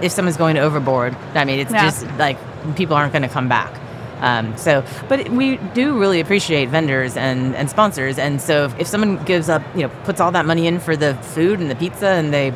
if 0.02 0.12
someone's 0.12 0.38
going 0.38 0.58
overboard 0.58 1.16
i 1.36 1.46
mean 1.46 1.60
it's 1.60 1.72
yeah. 1.72 1.84
just 1.84 2.06
like 2.18 2.38
people 2.76 2.96
aren't 2.96 3.14
going 3.14 3.22
to 3.22 3.30
come 3.30 3.48
back 3.48 3.82
um, 4.22 4.58
so, 4.58 4.84
but 5.10 5.30
we 5.30 5.58
do 5.74 6.00
really 6.00 6.20
appreciate 6.20 6.70
vendors 6.70 7.18
and, 7.18 7.56
and 7.56 7.70
sponsors. 7.70 8.18
And 8.18 8.42
so 8.42 8.66
if, 8.66 8.80
if 8.80 8.88
someone 8.88 9.24
gives 9.26 9.50
up, 9.50 9.62
you 9.76 9.84
know, 9.84 9.90
puts 10.04 10.20
all 10.22 10.32
that 10.32 10.46
money 10.46 10.68
in 10.68 10.80
for 10.80 10.96
the 10.96 11.16
food 11.16 11.60
and 11.60 11.70
the 11.70 11.76
pizza 11.76 12.08
and 12.08 12.34
they 12.34 12.54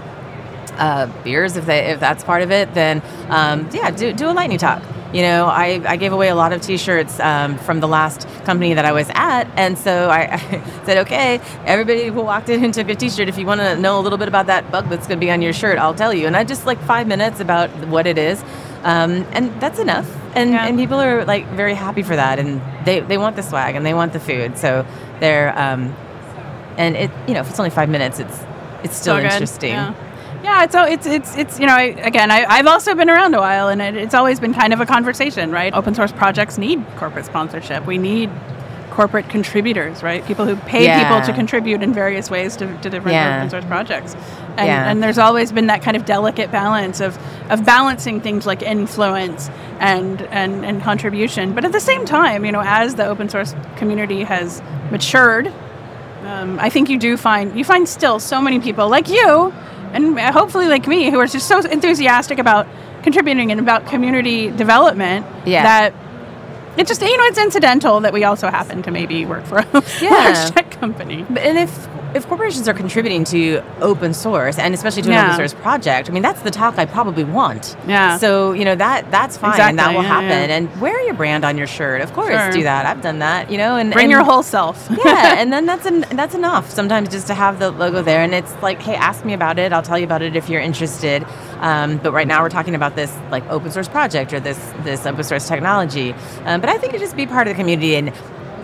uh, 0.80 1.08
beers 1.24 1.58
if 1.58 1.66
they 1.66 1.92
if 1.92 2.00
that's 2.00 2.24
part 2.24 2.42
of 2.42 2.52
it, 2.52 2.74
then 2.74 3.04
um, 3.30 3.70
yeah, 3.72 3.92
do, 3.92 4.14
do 4.14 4.30
a 4.30 4.34
lightning 4.34 4.58
talk. 4.58 4.82
You 5.14 5.24
know, 5.24 5.46
I, 5.48 5.82
I 5.86 5.96
gave 5.98 6.14
away 6.14 6.30
a 6.30 6.36
lot 6.36 6.54
of 6.54 6.62
T-shirts 6.62 7.20
um, 7.20 7.58
from 7.58 7.80
the 7.80 7.88
last 7.88 8.28
company 8.46 8.76
that 8.76 8.86
I 8.86 8.92
was 8.92 9.10
at, 9.16 9.46
and 9.58 9.76
so 9.78 10.08
I, 10.08 10.34
I, 10.34 10.84
said, 10.86 10.98
okay, 11.00 11.42
everybody 11.66 12.06
who 12.06 12.22
walked 12.22 12.48
in 12.50 12.64
and 12.64 12.72
took 12.72 12.90
a 12.90 12.96
T-shirt, 12.96 13.28
if 13.28 13.38
you 13.38 13.46
want 13.46 13.60
to 13.60 13.76
know 13.76 14.00
a 14.00 14.02
little 14.02 14.20
bit 14.20 14.28
about 14.28 14.46
that 14.46 14.72
bug 14.72 14.88
that's 14.88 15.08
going 15.08 15.20
to 15.20 15.26
be 15.26 15.32
on 15.32 15.42
your 15.42 15.54
shirt, 15.54 15.80
I'll 15.80 15.96
tell 15.96 16.14
you. 16.14 16.28
And 16.28 16.38
I 16.38 16.44
just 16.44 16.68
like 16.68 16.80
five 16.84 17.08
minutes 17.08 17.40
about 17.40 17.72
what 17.88 18.06
it 18.06 18.20
is, 18.20 18.44
um, 18.84 19.26
and 19.32 19.60
that's 19.60 19.80
enough. 19.80 20.08
And 20.36 20.52
yeah. 20.52 20.68
and 20.68 20.78
people 20.78 21.00
are 21.00 21.26
like 21.26 21.48
very 21.50 21.74
happy 21.74 22.04
for 22.04 22.16
that, 22.16 22.38
and 22.38 22.62
they 22.86 23.00
they 23.00 23.18
want 23.18 23.36
the 23.36 23.42
swag 23.42 23.76
and 23.76 23.84
they 23.84 23.96
want 23.96 24.14
the 24.14 24.20
food, 24.20 24.60
so 24.60 24.86
they're 25.20 25.58
um, 25.58 25.96
and 26.78 26.96
it 26.96 27.12
you 27.28 27.34
know 27.34 27.42
if 27.42 27.50
it's 27.50 27.60
only 27.60 27.72
five 27.72 27.90
minutes, 27.90 28.20
it's 28.20 28.40
it's 28.84 28.96
still 28.96 29.16
so 29.16 29.24
interesting. 29.24 29.72
Yeah. 29.72 30.09
Yeah, 30.44 30.64
it's 30.64 30.76
it's 30.76 31.06
it's 31.06 31.36
it's 31.36 31.60
you 31.60 31.68
know 31.68 31.74
I, 31.74 31.84
again 31.84 32.32
I, 32.32 32.58
have 32.58 32.68
also 32.68 32.96
been 32.96 33.10
around 33.10 33.36
a 33.36 33.40
while 33.40 33.68
and 33.68 33.82
it, 33.82 33.96
it's 33.96 34.14
always 34.14 34.40
been 34.40 34.54
kind 34.54 34.74
of 34.74 34.80
a 34.80 34.86
conversation, 34.86 35.52
right? 35.52 35.74
Open 35.74 35.94
source 35.94 36.12
projects 36.12 36.58
need 36.58 36.86
corporate 36.96 37.26
sponsorship. 37.26 37.86
We 37.86 37.98
need 37.98 38.30
corporate 39.00 39.30
contributors, 39.30 40.04
right? 40.04 40.26
People 40.26 40.46
who 40.46 40.58
pay 40.58 40.84
yeah. 40.84 41.04
people 41.04 41.26
to 41.26 41.34
contribute 41.34 41.82
in 41.82 41.94
various 41.94 42.30
ways 42.30 42.58
to, 42.58 42.66
to 42.82 42.90
different 42.90 43.14
yeah. 43.14 43.38
open 43.38 43.50
source 43.50 43.64
projects. 43.64 44.14
And, 44.58 44.68
yeah. 44.68 44.92
and 44.92 45.02
there's 45.02 45.18
always 45.18 45.54
been 45.54 45.68
that 45.68 45.82
kind 45.82 45.96
of 45.96 46.04
delicate 46.04 46.52
balance 46.52 47.00
of, 47.00 47.18
of 47.50 47.66
balancing 47.66 48.20
things 48.20 48.46
like 48.46 48.62
influence 48.62 49.48
and, 49.80 50.22
and, 50.24 50.66
and 50.66 50.82
contribution. 50.82 51.54
But 51.54 51.64
at 51.64 51.72
the 51.72 51.80
same 51.80 52.04
time, 52.04 52.44
you 52.44 52.52
know, 52.52 52.62
as 52.62 52.96
the 52.96 53.06
open 53.06 53.30
source 53.30 53.56
community 53.78 54.24
has 54.24 54.62
matured, 54.92 55.48
um, 56.24 56.60
I 56.60 56.70
think 56.70 56.90
you 56.90 57.00
do 57.00 57.16
find 57.16 57.58
you 57.58 57.64
find 57.64 57.88
still 57.88 58.20
so 58.20 58.42
many 58.42 58.60
people 58.60 58.90
like 58.90 59.08
you 59.08 59.54
and 59.94 60.20
hopefully 60.20 60.68
like 60.68 60.88
me 60.88 61.10
who 61.10 61.20
are 61.20 61.28
just 61.28 61.48
so 61.48 61.60
enthusiastic 61.60 62.40
about 62.40 62.68
contributing 63.04 63.52
and 63.52 63.60
about 63.60 63.86
community 63.88 64.50
development 64.52 65.26
yeah. 65.46 65.64
that 65.64 65.94
it 66.78 66.88
just 66.88 67.02
you 67.02 67.18
know 67.18 67.24
it's 67.26 67.38
incidental 67.38 68.00
that 68.02 68.14
we 68.14 68.24
also 68.24 68.50
happen 68.50 68.82
to 68.84 68.92
maybe 68.92 69.26
work 69.26 69.46
for 69.46 69.58
a 69.58 69.68
yeah. 70.02 70.10
large 70.10 70.52
tech 70.52 70.72
company. 70.72 71.26
And 71.28 71.58
if 71.58 71.88
if 72.16 72.28
corporations 72.28 72.68
are 72.68 72.74
contributing 72.74 73.24
to 73.26 73.62
open 73.82 74.14
source 74.14 74.58
and 74.58 74.74
especially 74.74 75.02
to 75.04 75.10
an 75.10 75.14
yeah. 75.14 75.26
open 75.26 75.38
source 75.38 75.54
project, 75.62 76.10
I 76.10 76.14
mean 76.14 76.24
that's 76.24 76.42
the 76.42 76.52
talk 76.52 76.78
I 76.78 76.86
probably 76.86 77.24
want. 77.24 77.76
Yeah. 77.88 78.18
So 78.18 78.54
you 78.54 78.66
know 78.66 78.76
that 78.76 79.12
that's 79.12 79.38
fine. 79.38 79.52
Exactly. 79.52 79.78
That 79.78 79.96
will 79.96 80.04
yeah, 80.04 80.08
happen. 80.08 80.50
Yeah. 80.50 80.56
And 80.56 80.82
wear 80.82 81.00
your 81.06 81.14
brand 81.14 81.46
on 81.46 81.58
your 81.58 81.68
shirt. 81.68 82.02
Of 82.02 82.14
course, 82.14 82.34
sure. 82.34 82.52
do 82.52 82.64
that. 82.64 82.86
I've 82.86 83.02
done 83.02 83.20
that. 83.20 83.52
You 83.52 83.58
know, 83.58 83.76
and 83.76 83.94
bring 83.94 84.06
and, 84.06 84.12
your 84.12 84.24
whole 84.24 84.44
self. 84.44 84.88
yeah, 85.06 85.36
and 85.38 85.54
then 85.54 85.66
that's 85.66 85.86
an, 85.86 86.06
that's 86.12 86.36
enough. 86.36 86.70
Sometimes 86.70 87.10
just 87.10 87.28
to 87.28 87.34
have 87.34 87.60
the 87.60 87.72
logo 87.72 88.02
there, 88.02 88.22
and 88.22 88.34
it's 88.34 88.54
like, 88.62 88.82
hey, 88.82 88.96
ask 88.96 89.24
me 89.24 89.34
about 89.34 89.60
it. 89.60 89.72
I'll 89.72 89.84
tell 89.84 90.00
you 90.00 90.06
about 90.06 90.22
it 90.22 90.36
if 90.36 90.50
you're 90.50 90.62
interested. 90.62 91.26
Um, 91.60 91.98
but 91.98 92.12
right 92.14 92.28
now 92.28 92.42
we're 92.42 92.50
talking 92.50 92.76
about 92.76 92.96
this 92.96 93.16
like 93.32 93.46
open 93.50 93.72
source 93.72 93.88
project 93.88 94.34
or 94.34 94.40
this 94.40 94.58
this 94.84 95.06
open 95.06 95.24
source 95.24 95.48
technology. 95.48 96.14
Um, 96.46 96.62
but 96.62 96.70
I 96.70 96.78
think 96.78 96.94
it 96.94 97.00
just 97.00 97.16
be 97.16 97.26
part 97.26 97.48
of 97.48 97.56
the 97.56 97.62
community 97.62 97.96
and 97.96 98.14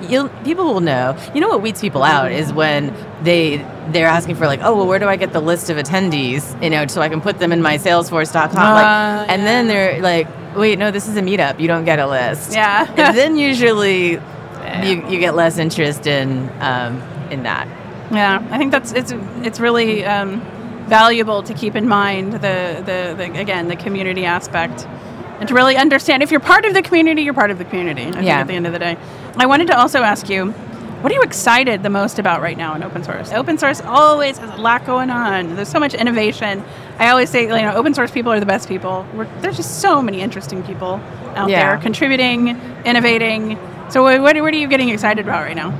you'll 0.03 0.29
people 0.43 0.65
will 0.65 0.81
know. 0.81 1.17
You 1.33 1.41
know 1.41 1.49
what 1.49 1.61
weeds 1.61 1.81
people 1.81 2.03
out 2.03 2.31
is 2.31 2.53
when 2.53 2.95
they 3.23 3.57
they're 3.89 4.07
asking 4.07 4.35
for 4.35 4.47
like, 4.47 4.61
oh 4.63 4.75
well, 4.75 4.87
where 4.87 4.99
do 4.99 5.07
I 5.07 5.15
get 5.15 5.33
the 5.33 5.39
list 5.39 5.69
of 5.69 5.77
attendees? 5.77 6.61
You 6.61 6.69
know, 6.69 6.87
so 6.87 7.01
I 7.01 7.09
can 7.09 7.21
put 7.21 7.39
them 7.39 7.51
in 7.51 7.61
my 7.61 7.77
Salesforce.com. 7.77 8.55
Uh, 8.55 8.73
like, 8.73 9.29
and 9.29 9.41
yeah. 9.41 9.45
then 9.45 9.67
they're 9.67 10.01
like, 10.01 10.27
wait, 10.55 10.79
no, 10.79 10.91
this 10.91 11.07
is 11.07 11.17
a 11.17 11.21
meetup. 11.21 11.59
You 11.59 11.67
don't 11.67 11.85
get 11.85 11.99
a 11.99 12.07
list. 12.07 12.53
Yeah. 12.53 12.87
and 12.95 13.17
then 13.17 13.37
usually 13.37 14.13
yeah. 14.13 14.85
you, 14.85 15.07
you 15.09 15.19
get 15.19 15.35
less 15.35 15.57
interest 15.57 16.07
in 16.07 16.49
um, 16.61 17.01
in 17.31 17.43
that. 17.43 17.67
Yeah, 18.11 18.45
I 18.51 18.57
think 18.57 18.71
that's 18.71 18.91
it's 18.91 19.13
it's 19.41 19.59
really 19.59 20.05
um, 20.05 20.41
valuable 20.87 21.41
to 21.43 21.53
keep 21.53 21.75
in 21.75 21.87
mind 21.87 22.33
the, 22.33 22.83
the 22.85 23.15
the 23.17 23.39
again 23.39 23.67
the 23.67 23.75
community 23.75 24.25
aspect 24.25 24.87
and 25.39 25.49
to 25.49 25.53
really 25.53 25.75
understand 25.75 26.23
if 26.23 26.31
you're 26.31 26.39
part 26.39 26.65
of 26.65 26.73
the 26.73 26.81
community, 26.81 27.23
you're 27.23 27.33
part 27.33 27.51
of 27.51 27.57
the 27.57 27.65
community. 27.65 28.03
I 28.07 28.11
think 28.11 28.27
at 28.27 28.47
the 28.47 28.53
end 28.53 28.67
of 28.67 28.73
the 28.73 28.79
day. 28.79 28.97
I 29.37 29.45
wanted 29.45 29.67
to 29.67 29.77
also 29.77 30.01
ask 30.01 30.29
you, 30.29 30.51
what 30.51 31.11
are 31.11 31.15
you 31.15 31.21
excited 31.23 31.83
the 31.83 31.89
most 31.89 32.17
about 32.19 32.41
right 32.41 32.57
now 32.57 32.73
in 32.73 32.81
open 32.81 33.03
source? 33.03 33.31
Open 33.31 33.57
source 33.57 33.81
always 33.81 34.37
has 34.39 34.49
a 34.49 34.61
lot 34.61 34.85
going 34.85 35.09
on. 35.09 35.55
There's 35.55 35.69
so 35.69 35.79
much 35.79 35.93
innovation. 35.93 36.63
I 36.97 37.09
always 37.09 37.29
say, 37.29 37.43
you 37.43 37.49
know, 37.49 37.75
open 37.75 37.93
source 37.93 38.11
people 38.11 38.31
are 38.31 38.39
the 38.39 38.45
best 38.45 38.67
people. 38.67 39.05
We're, 39.13 39.27
there's 39.41 39.57
just 39.57 39.81
so 39.81 40.01
many 40.01 40.21
interesting 40.21 40.63
people 40.63 41.01
out 41.35 41.49
yeah. 41.49 41.67
there 41.67 41.81
contributing, 41.81 42.59
innovating, 42.85 43.59
So 43.89 44.01
what, 44.01 44.19
what 44.21 44.53
are 44.53 44.57
you 44.57 44.67
getting 44.67 44.89
excited 44.89 45.25
about 45.25 45.43
right 45.43 45.55
now? 45.55 45.71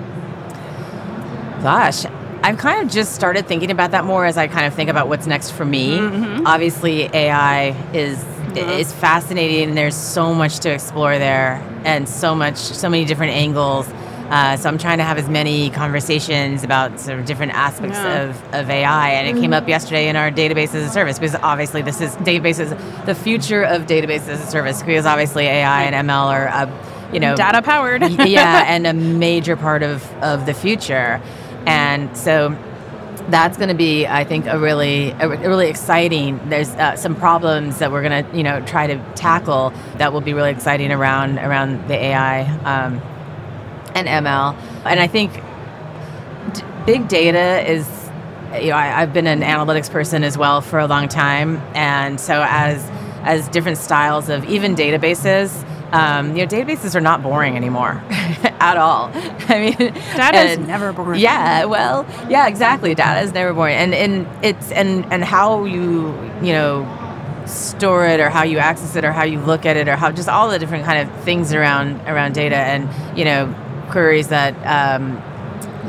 Gosh, 1.64 2.06
I've 2.44 2.58
kind 2.58 2.86
of 2.86 2.94
just 2.94 3.16
started 3.16 3.48
thinking 3.48 3.72
about 3.72 3.92
that 3.92 4.06
more 4.06 4.26
as 4.26 4.38
I 4.38 4.48
kind 4.48 4.68
of 4.68 4.76
think 4.76 4.90
about 4.90 5.08
what's 5.08 5.26
next 5.26 5.52
for 5.52 5.66
me. 5.66 5.98
Mm-hmm. 5.98 6.46
Obviously, 6.46 7.04
AI 7.14 7.70
is 7.94 8.24
is 8.56 8.94
fascinating, 8.94 9.70
and 9.70 9.78
there's 9.78 9.96
so 9.96 10.34
much 10.34 10.60
to 10.60 10.72
explore 10.72 11.18
there, 11.18 11.62
and 11.86 12.10
so 12.10 12.36
much, 12.36 12.58
so 12.58 12.90
many 12.90 13.06
different 13.06 13.34
angles. 13.34 13.88
Uh, 14.30 14.58
so 14.58 14.68
I'm 14.68 14.80
trying 14.80 14.98
to 14.98 15.04
have 15.04 15.20
as 15.20 15.30
many 15.30 15.70
conversations 15.70 16.64
about 16.64 17.00
sort 17.00 17.20
of 17.20 17.26
different 17.28 17.52
aspects 17.54 17.96
Yeah. 17.98 18.24
of, 18.24 18.54
of 18.56 18.70
AI, 18.72 19.10
and 19.12 19.38
it 19.38 19.40
came 19.40 19.54
up 19.54 19.68
yesterday 19.68 20.10
in 20.10 20.16
our 20.16 20.32
database 20.32 20.74
as 20.74 20.84
a 20.84 20.90
service 20.90 21.20
because 21.20 21.36
obviously 21.36 21.84
this 21.84 22.02
is 22.02 22.16
databases, 22.18 22.70
the 23.06 23.14
future 23.14 23.62
of 23.64 23.84
database 23.84 24.28
as 24.28 24.42
a 24.42 24.48
service 24.48 24.82
because 24.82 25.06
obviously 25.06 25.46
AI 25.46 25.84
and 25.84 26.10
ML 26.10 26.26
are, 26.26 26.48
uh, 26.48 27.12
you 27.14 27.20
know, 27.20 27.36
Data 27.36 27.62
powered. 27.62 28.02
yeah, 28.28 28.64
and 28.68 28.88
a 28.88 28.94
major 28.94 29.56
part 29.56 29.84
of, 29.84 30.04
of 30.24 30.48
the 30.48 30.56
future. 30.56 31.22
And 31.68 32.18
so 32.18 32.50
that's 33.30 33.58
going 33.58 33.70
to 33.70 33.76
be, 33.76 34.06
I 34.06 34.24
think, 34.24 34.46
a 34.46 34.60
really, 34.60 35.12
a 35.12 35.28
really 35.28 35.68
exciting. 35.68 36.40
There's 36.50 36.70
uh, 36.70 36.96
some 36.96 37.16
problems 37.16 37.80
that 37.80 37.92
we're 37.92 38.08
going 38.08 38.26
to, 38.26 38.38
you 38.38 38.44
know, 38.44 38.64
try 38.66 38.88
to 38.88 38.98
tackle 39.16 39.74
that 39.98 40.14
will 40.14 40.22
be 40.22 40.34
really 40.34 40.52
exciting 40.52 40.92
around 40.92 41.40
around 41.40 41.88
the 41.88 41.96
AI 41.96 42.42
um, 42.60 43.02
and 43.96 44.08
ML. 44.08 44.56
And 44.86 45.00
I 45.00 45.08
think 45.08 45.34
d- 46.54 46.62
big 46.86 47.08
data 47.08 47.70
is 47.70 47.88
you 48.62 48.70
know 48.70 48.76
I, 48.76 49.02
i've 49.02 49.12
been 49.12 49.28
an 49.28 49.42
analytics 49.42 49.92
person 49.92 50.24
as 50.24 50.38
well 50.38 50.62
for 50.62 50.80
a 50.80 50.88
long 50.88 51.08
time 51.10 51.58
and 51.74 52.20
so 52.20 52.46
as 52.48 52.90
as 53.24 53.50
different 53.50 53.78
styles 53.78 54.30
of 54.30 54.46
even 54.46 54.76
databases 54.76 55.66
um, 55.92 56.36
you 56.36 56.46
know 56.46 56.48
databases 56.48 56.96
are 56.96 57.02
not 57.02 57.22
boring 57.24 57.56
anymore 57.56 58.02
at 58.10 58.78
all. 58.78 59.12
I 59.48 59.60
mean 59.60 59.94
Data 60.16 60.40
is 60.40 60.58
never 60.60 60.92
boring. 60.94 61.20
yeah 61.20 61.66
well 61.66 62.06
yeah 62.30 62.48
exactly. 62.48 62.96
Data 62.96 63.22
is 63.22 63.34
never 63.34 63.54
boring. 63.54 63.76
And 63.76 63.94
and 63.94 64.46
it's 64.46 64.72
and 64.72 65.06
and 65.12 65.24
how 65.24 65.66
you 65.66 66.08
you 66.42 66.52
know 66.54 66.86
store 67.46 68.08
it 68.08 68.20
or 68.20 68.30
how 68.30 68.44
you 68.44 68.58
access 68.58 68.96
it 68.96 69.06
or 69.06 69.12
how 69.12 69.24
you 69.24 69.40
look 69.40 69.66
at 69.66 69.78
it 69.78 69.88
or 69.88 69.96
how 69.96 70.12
just 70.12 70.28
all 70.28 70.50
the 70.50 70.58
different 70.58 70.84
kind 70.86 71.08
of 71.08 71.24
things 71.24 71.54
around 71.54 72.02
around 72.08 72.34
data 72.34 72.56
and 72.56 72.90
you 73.18 73.24
know 73.24 73.54
queries 73.92 74.30
that 74.30 74.54
um, 74.66 75.22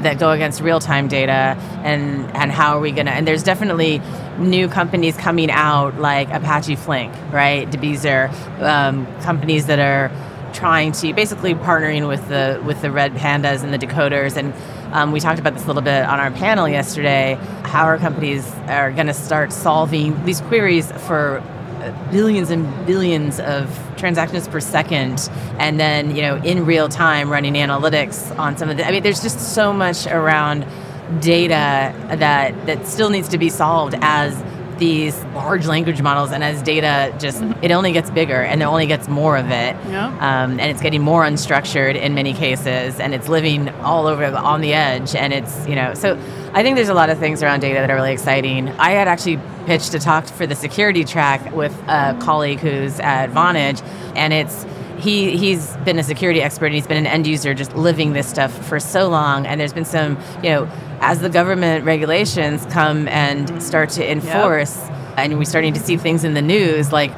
that 0.03 0.19
go 0.19 0.31
against 0.33 0.61
real-time 0.61 1.09
data 1.09 1.57
and 1.83 2.31
and 2.37 2.53
how 2.53 2.77
are 2.77 2.81
we 2.81 2.91
gonna 2.93 3.11
and 3.11 3.27
there's 3.27 3.43
definitely 3.43 4.03
new 4.39 4.69
companies 4.69 5.17
coming 5.17 5.51
out 5.51 5.99
like 5.99 6.29
Apache 6.31 6.77
Flink 6.77 7.13
right? 7.33 7.69
Debezium 7.71 8.31
um, 8.63 9.07
companies 9.23 9.67
that 9.67 9.79
are 9.79 10.11
trying 10.53 10.93
to 10.93 11.13
basically 11.13 11.55
partnering 11.55 12.09
with 12.09 12.27
the 12.29 12.63
with 12.65 12.81
the 12.83 12.91
red 12.91 13.13
pandas 13.15 13.63
and 13.63 13.73
the 13.75 13.79
decoders. 13.79 14.37
And 14.37 14.55
um, 14.95 15.13
we 15.13 15.21
talked 15.21 15.39
about 15.39 15.55
this 15.55 15.65
a 15.65 15.67
little 15.67 15.83
bit 15.83 16.05
on 16.05 16.19
our 16.21 16.31
panel 16.31 16.69
yesterday 16.69 17.39
how 17.65 17.85
our 17.85 17.99
companies 17.99 18.49
are 18.69 18.93
going 18.93 19.09
to 19.09 19.15
start 19.15 19.53
solving 19.53 20.25
these 20.25 20.41
queries 20.43 20.93
for 20.93 21.43
billions 22.11 22.51
and 22.51 22.87
billions 22.87 23.39
of 23.41 23.69
transactions 23.97 24.49
per 24.49 24.61
second 24.61 25.29
and 25.59 25.79
then 25.79 26.15
you 26.15 26.23
know 26.23 26.37
in 26.37 26.65
real 26.65 26.89
time 26.89 27.31
running 27.31 27.55
analytics 27.55 28.37
on 28.39 28.57
some 28.57 28.69
of 28.69 28.77
the 28.77 28.87
i 28.87 28.91
mean 28.91 29.03
there's 29.03 29.23
just 29.23 29.55
so 29.55 29.73
much 29.73 30.07
around 30.07 30.65
data 31.21 31.95
that 32.17 32.67
that 32.67 32.87
still 32.87 33.11
needs 33.11 33.29
to 33.29 33.39
be 33.39 33.49
solved 33.49 33.95
as 34.01 34.43
these 34.79 35.17
large 35.35 35.67
language 35.67 36.03
models 36.03 36.33
and 36.33 36.45
as 36.45 36.63
data 36.63 37.15
just 37.19 37.43
it 37.63 37.71
only 37.71 37.93
gets 37.93 38.11
bigger 38.11 38.43
and 38.43 38.61
there 38.61 38.69
only 38.69 38.87
gets 38.87 39.09
more 39.09 39.37
of 39.37 39.47
it. 39.47 39.75
Yeah. 39.89 40.09
um, 40.21 40.61
and 40.61 40.71
it's 40.71 40.83
getting 40.83 41.01
more 41.01 41.25
unstructured 41.25 41.95
in 41.99 42.15
many 42.15 42.35
cases 42.35 43.01
and 43.01 43.15
it's 43.15 43.29
living 43.29 43.71
all 43.81 44.07
over 44.07 44.25
on 44.25 44.61
the 44.61 44.75
edge 44.75 45.15
and 45.15 45.33
it's 45.33 45.67
you 45.67 45.75
know 45.75 45.95
so 45.95 46.19
i 46.53 46.63
think 46.63 46.77
there's 46.77 46.91
a 46.91 46.95
lot 46.95 47.09
of 47.09 47.19
things 47.19 47.43
around 47.43 47.61
data 47.61 47.81
that 47.81 47.91
are 47.91 47.95
really 47.97 48.13
exciting. 48.13 48.69
I 48.79 48.91
had 48.91 49.09
actually 49.09 49.41
pitched 49.67 49.95
a 49.95 49.99
talk 49.99 50.27
for 50.27 50.47
the 50.47 50.55
security 50.55 51.05
track 51.05 51.53
with 51.53 51.75
a 51.89 52.17
colleague 52.21 52.61
who's 52.61 53.01
at 53.01 53.31
vonage 53.31 53.83
and 54.15 54.33
it's 54.33 54.67
he 54.99 55.37
he's 55.37 55.77
been 55.79 55.99
a 55.99 56.03
security 56.03 56.41
expert 56.43 56.67
and 56.67 56.75
he's 56.75 56.87
been 56.87 56.97
an 56.97 57.07
end 57.07 57.27
user 57.27 57.55
just 57.55 57.75
living 57.77 58.13
this 58.13 58.27
stuff 58.29 58.53
for 58.67 58.79
so 58.81 59.09
long 59.09 59.47
and 59.47 59.61
there's 59.61 59.73
been 59.73 59.85
some 59.85 60.19
you 60.43 60.51
know 60.51 60.69
as 61.01 61.21
the 61.21 61.29
government 61.29 61.85
regulations 61.85 62.65
come 62.67 63.07
and 63.09 63.63
start 63.63 63.91
to 63.91 64.11
enforce 64.11 64.77
and 65.17 65.39
we're 65.39 65.45
starting 65.45 65.75
to 65.75 65.81
see 65.81 65.97
things 65.97 66.25
in 66.25 66.35
the 66.35 66.43
news 66.43 66.93
like 66.93 67.13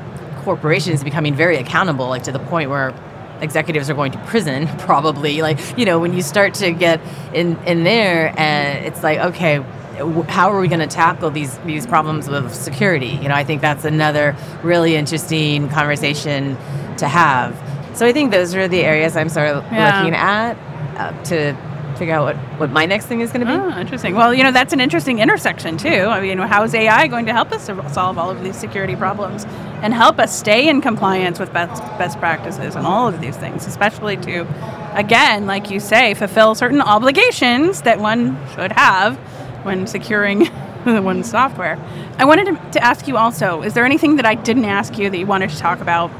corporations 0.45 1.03
becoming 1.05 1.35
very 1.35 1.57
accountable 1.57 2.09
like 2.09 2.23
to 2.25 2.33
the 2.33 2.39
point 2.39 2.71
where 2.71 2.95
executives 3.41 3.89
are 3.89 3.95
going 3.95 4.11
to 4.13 4.19
prison 4.27 4.67
probably. 4.79 5.43
Like 5.43 5.59
you 5.79 5.85
know 5.85 5.99
when 5.99 6.13
you 6.13 6.23
start 6.23 6.55
to 6.55 6.73
get 6.73 7.01
in 7.35 7.57
in 7.65 7.85
there 7.85 8.35
and 8.39 8.85
it's 8.85 9.03
like 9.03 9.19
okay 9.19 9.65
how 10.29 10.53
are 10.53 10.61
we 10.61 10.69
going 10.69 10.79
to 10.81 10.87
tackle 10.87 11.31
these 11.31 11.59
these 11.59 11.87
problems 11.87 12.29
with 12.29 12.55
security? 12.55 13.19
You 13.23 13.29
know 13.29 13.35
i 13.35 13.45
think 13.45 13.61
that's 13.61 13.85
another 13.85 14.37
really 14.63 14.95
interesting 14.97 15.69
conversation 15.69 16.57
to 16.99 17.07
have. 17.09 17.55
So 17.97 18.07
i 18.07 18.13
think 18.13 18.31
those 18.33 18.55
are 18.55 18.69
the 18.69 18.83
areas 18.85 19.17
i'm 19.17 19.29
sort 19.29 19.49
of 19.49 19.65
Yeah. 19.73 19.99
looking 19.99 20.15
at 20.15 20.55
uh, 20.99 21.23
to 21.25 21.57
figure 21.99 22.15
out 22.15 22.25
what 22.25 22.37
what 22.61 22.71
my 22.71 22.87
next 22.87 23.07
thing 23.07 23.21
is 23.21 23.33
going 23.33 23.47
to 23.47 23.47
be 23.47 23.53
Oh, 23.53 23.79
interesting. 23.79 24.15
Well, 24.15 24.33
you 24.33 24.43
know, 24.43 24.53
that's 24.53 24.73
an 24.73 24.81
interesting 24.81 25.19
intersection 25.19 25.77
too. 25.77 25.89
I 26.07 26.21
mean, 26.21 26.39
how 26.39 26.63
is 26.63 26.75
AI 26.75 27.07
going 27.09 27.27
to 27.27 27.33
help 27.33 27.53
us 27.53 27.67
solve 27.93 28.19
all 28.19 28.31
of 28.31 28.43
these 28.43 28.57
security 28.57 28.97
problems 28.97 29.45
and 29.83 29.93
help 29.93 30.19
us 30.19 30.37
stay 30.37 30.69
in 30.69 30.81
compliance 30.81 31.39
with 31.39 31.53
best 31.53 31.83
best 31.99 32.19
practices 32.19 32.77
and 32.77 32.87
all 32.87 33.09
of 33.09 33.21
these 33.21 33.37
things, 33.37 33.67
especially 33.67 34.17
to, 34.19 34.47
again, 34.95 35.47
like 35.47 35.71
you 35.71 35.81
say, 35.81 36.15
fulfill 36.15 36.55
certain 36.55 36.81
obligations 36.81 37.83
that 37.83 37.99
one 38.01 38.39
should 38.55 38.73
have 38.73 39.17
when 39.65 39.87
securing 39.87 40.49
one's 40.87 41.29
software. 41.31 41.79
I 42.19 42.25
wanted 42.25 42.47
to, 42.47 42.71
to 42.73 42.85
ask 42.85 43.09
you 43.09 43.17
also: 43.17 43.63
Is 43.63 43.75
there 43.75 43.85
anything 43.85 44.17
that 44.17 44.27
I 44.27 44.35
didn't 44.35 44.65
ask 44.65 44.99
you 44.99 45.11
that 45.11 45.19
you 45.19 45.27
wanted 45.27 45.51
to 45.51 45.59
talk 45.59 45.81
about? 45.81 46.11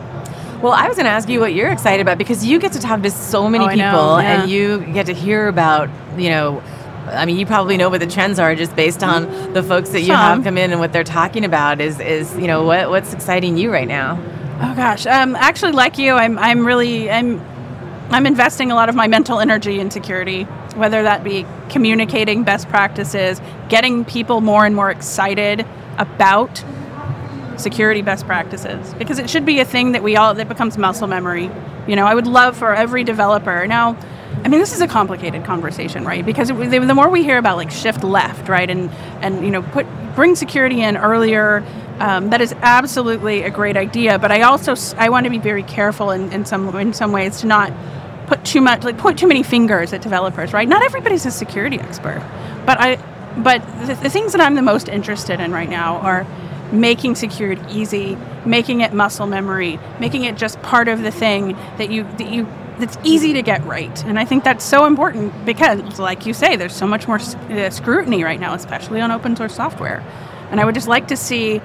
Well, 0.63 0.73
I 0.73 0.89
was 0.89 0.97
going 0.97 1.07
to 1.07 1.11
ask 1.13 1.29
you 1.29 1.39
what 1.39 1.55
you're 1.55 1.71
excited 1.71 2.01
about 2.01 2.19
because 2.19 2.45
you 2.45 2.59
get 2.59 2.73
to 2.73 2.81
talk 2.81 3.03
to 3.03 3.11
so 3.13 3.49
many 3.49 3.65
Oh, 3.65 3.69
people 3.69 3.81
know, 3.83 4.19
yeah. 4.19 4.43
and 4.43 4.51
you 4.51 4.81
get 4.93 5.07
to 5.07 5.15
hear 5.15 5.47
about, 5.47 5.89
you 6.17 6.31
know, 6.31 6.61
I 7.07 7.27
mean, 7.27 7.37
you 7.39 7.47
probably 7.47 7.77
know 7.77 7.89
what 7.89 8.01
the 8.01 8.07
trends 8.09 8.39
are 8.41 8.55
just 8.57 8.75
based 8.75 9.03
on 9.05 9.53
the 9.53 9.63
folks 9.63 9.91
that 9.91 10.01
you 10.03 10.13
have 10.13 10.43
come 10.43 10.59
in 10.59 10.73
and 10.73 10.81
what 10.81 10.93
they're 10.93 11.05
talking 11.05 11.45
about. 11.45 11.81
Is 11.81 12.01
is 12.01 12.35
you 12.37 12.47
know 12.47 12.65
what 12.65 12.91
what's 12.91 13.15
exciting 13.15 13.57
you 13.57 13.73
right 13.73 13.89
now? 13.89 14.19
Oh 14.61 14.75
gosh, 14.75 15.07
um, 15.07 15.35
actually, 15.37 15.73
like 15.73 15.97
you, 15.97 16.13
I'm 16.15 16.39
I'm 16.39 16.67
really 16.67 17.11
I'm 17.11 17.41
I'm 18.11 18.27
investing 18.27 18.71
a 18.71 18.75
lot 18.75 18.91
of 18.91 18.95
my 18.95 19.07
mental 19.07 19.41
energy 19.41 19.81
in 19.81 19.91
security, 19.91 20.43
whether 20.75 21.03
that 21.03 21.25
be 21.25 21.47
communicating 21.71 22.43
best 22.45 22.69
practices, 22.69 23.41
getting 23.71 24.05
people 24.05 24.43
more 24.43 24.67
and 24.67 24.77
more 24.77 24.91
excited 24.91 25.65
about 25.97 26.63
security 27.61 28.03
best 28.03 28.27
practices 28.27 28.95
because 28.95 29.19
it 29.19 29.29
should 29.29 29.45
be 29.45 29.61
a 29.61 29.65
thing 29.65 29.93
that 29.93 30.03
we 30.03 30.17
all 30.17 30.35
that 30.35 30.49
becomes 30.49 30.79
muscle 30.79 31.07
memory. 31.07 31.51
You 31.87 31.97
know, 31.97 32.07
I 32.07 32.15
would 32.15 32.27
love 32.27 32.57
for 32.57 32.75
every 32.75 33.05
developer 33.05 33.67
now. 33.67 33.97
I 34.45 34.49
mean, 34.49 34.61
this 34.61 34.73
is 34.73 34.81
a 34.81 34.87
complicated 34.87 35.45
conversation, 35.45 36.05
right? 36.05 36.25
Because 36.25 36.51
it, 36.51 36.55
the 36.57 36.95
more 36.95 37.09
we 37.09 37.25
hear 37.25 37.39
about 37.39 37.57
like 37.57 37.71
shift 37.71 38.05
left, 38.05 38.49
right, 38.49 38.69
and 38.69 38.91
and 39.21 39.45
you 39.45 39.51
know 39.51 39.63
put 39.63 39.87
bring 40.15 40.37
security 40.37 40.83
in 40.83 40.97
earlier, 40.97 41.65
um, 41.99 42.31
that 42.31 42.41
is 42.41 42.53
absolutely 42.63 43.43
a 43.43 43.51
great 43.51 43.77
idea. 43.77 44.19
But 44.19 44.31
I 44.31 44.43
also 44.43 44.75
I 44.97 45.09
want 45.09 45.25
to 45.25 45.31
be 45.31 45.39
very 45.39 45.63
careful 45.63 46.11
in, 46.11 46.33
in 46.33 46.45
some 46.45 46.75
in 46.77 46.93
some 46.93 47.13
ways 47.13 47.41
to 47.41 47.47
not 47.47 47.73
put 48.27 48.45
too 48.45 48.61
much 48.61 48.85
like 48.85 48.99
put 48.99 49.17
too 49.19 49.27
many 49.27 49.43
fingers 49.43 49.93
at 49.93 50.03
developers, 50.03 50.53
right? 50.53 50.69
Not 50.69 50.83
everybody's 50.83 51.27
a 51.27 51.31
security 51.31 51.81
expert, 51.81 52.23
but 52.65 52.79
I 52.81 52.97
but 53.39 53.61
the, 53.87 53.95
the 53.95 54.11
things 54.11 54.33
that 54.33 54.41
I'm 54.41 54.55
the 54.55 54.63
most 54.63 54.89
interested 54.89 55.41
in 55.41 55.53
right 55.53 55.69
now 55.69 55.97
are 55.99 56.27
making 56.73 57.15
security 57.15 57.63
easy, 57.71 58.17
making 58.45 58.81
it 58.81 58.93
muscle 58.93 59.27
memory, 59.27 59.79
making 60.01 60.25
it 60.25 60.37
just 60.37 60.61
part 60.63 60.89
of 60.89 61.03
the 61.03 61.11
thing 61.11 61.57
that 61.79 61.91
you 61.91 62.05
that 62.19 62.31
you 62.31 62.47
that's 62.79 62.97
easy 63.03 63.33
to 63.33 63.43
get 63.43 63.65
right. 63.65 64.05
And 64.05 64.19
I 64.19 64.25
think 64.25 64.45
that's 64.45 64.65
so 64.65 64.87
important 64.87 65.45
because, 65.45 65.99
like 65.99 66.27
you 66.27 66.35
say, 66.35 66.57
there's 66.57 66.75
so 66.75 66.87
much 66.87 67.09
more 67.09 67.19
uh, 67.19 67.71
scrutiny 67.71 68.23
right 68.23 68.39
now, 68.39 68.55
especially 68.55 69.01
on 69.01 69.11
open 69.11 69.37
source 69.37 69.55
software. 69.55 70.03
And 70.51 70.61
I 70.61 70.65
would 70.65 70.75
just 70.75 70.89
like 70.89 71.09
to 71.09 71.17
see 71.17 71.61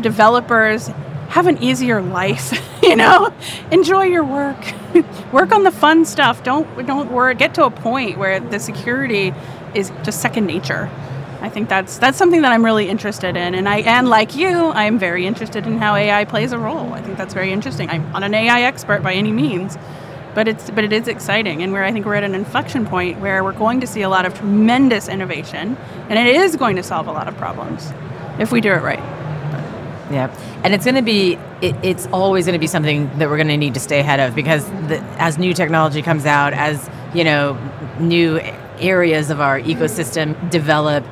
developers 0.00 0.88
have 1.28 1.46
an 1.46 1.62
easier 1.62 2.00
life. 2.00 2.52
you 2.82 2.96
know, 2.96 3.32
enjoy 3.70 4.04
your 4.04 4.24
work, 4.24 4.58
work 5.32 5.52
on 5.52 5.64
the 5.64 5.72
fun 5.72 6.04
stuff. 6.04 6.42
Don't 6.42 6.86
don't 6.86 7.10
worry. 7.10 7.34
Get 7.34 7.54
to 7.54 7.64
a 7.64 7.70
point 7.70 8.18
where 8.18 8.40
the 8.40 8.60
security 8.60 9.32
is 9.74 9.90
just 10.04 10.20
second 10.20 10.46
nature. 10.46 10.90
I 11.44 11.50
think 11.50 11.68
that's 11.68 11.98
that's 11.98 12.16
something 12.16 12.40
that 12.40 12.52
I'm 12.52 12.64
really 12.64 12.88
interested 12.88 13.36
in, 13.36 13.54
and 13.54 13.68
I 13.68 13.80
and 13.80 14.08
like 14.08 14.34
you, 14.34 14.68
I 14.68 14.84
am 14.84 14.98
very 14.98 15.26
interested 15.26 15.66
in 15.66 15.76
how 15.76 15.94
AI 15.94 16.24
plays 16.24 16.52
a 16.52 16.58
role. 16.58 16.94
I 16.94 17.02
think 17.02 17.18
that's 17.18 17.34
very 17.34 17.52
interesting. 17.52 17.90
I'm 17.90 18.10
not 18.12 18.22
an 18.22 18.32
AI 18.32 18.62
expert 18.62 19.02
by 19.02 19.12
any 19.12 19.30
means, 19.30 19.76
but 20.34 20.48
it's 20.48 20.70
but 20.70 20.84
it 20.84 20.92
is 20.94 21.06
exciting, 21.06 21.62
and 21.62 21.70
where 21.70 21.84
I 21.84 21.92
think 21.92 22.06
we're 22.06 22.14
at 22.14 22.24
an 22.24 22.34
inflection 22.34 22.86
point 22.86 23.20
where 23.20 23.44
we're 23.44 23.52
going 23.52 23.78
to 23.82 23.86
see 23.86 24.00
a 24.00 24.08
lot 24.08 24.24
of 24.24 24.32
tremendous 24.32 25.06
innovation, 25.06 25.76
and 26.08 26.18
it 26.18 26.34
is 26.34 26.56
going 26.56 26.76
to 26.76 26.82
solve 26.82 27.08
a 27.08 27.12
lot 27.12 27.28
of 27.28 27.36
problems 27.36 27.92
if 28.38 28.50
we 28.50 28.62
do 28.62 28.72
it 28.72 28.80
right. 28.80 29.04
Yeah, 30.10 30.34
and 30.64 30.72
it's 30.72 30.86
going 30.86 30.94
to 30.94 31.02
be 31.02 31.34
it, 31.60 31.76
it's 31.82 32.06
always 32.06 32.46
going 32.46 32.54
to 32.54 32.58
be 32.58 32.66
something 32.66 33.10
that 33.18 33.28
we're 33.28 33.36
going 33.36 33.48
to 33.48 33.58
need 33.58 33.74
to 33.74 33.80
stay 33.80 34.00
ahead 34.00 34.18
of 34.18 34.34
because 34.34 34.64
the, 34.88 34.98
as 35.18 35.36
new 35.36 35.52
technology 35.52 36.00
comes 36.00 36.24
out, 36.24 36.54
as 36.54 36.88
you 37.12 37.22
know, 37.22 37.58
new 38.00 38.40
areas 38.78 39.30
of 39.30 39.40
our 39.40 39.60
ecosystem 39.60 40.50
develop, 40.50 41.04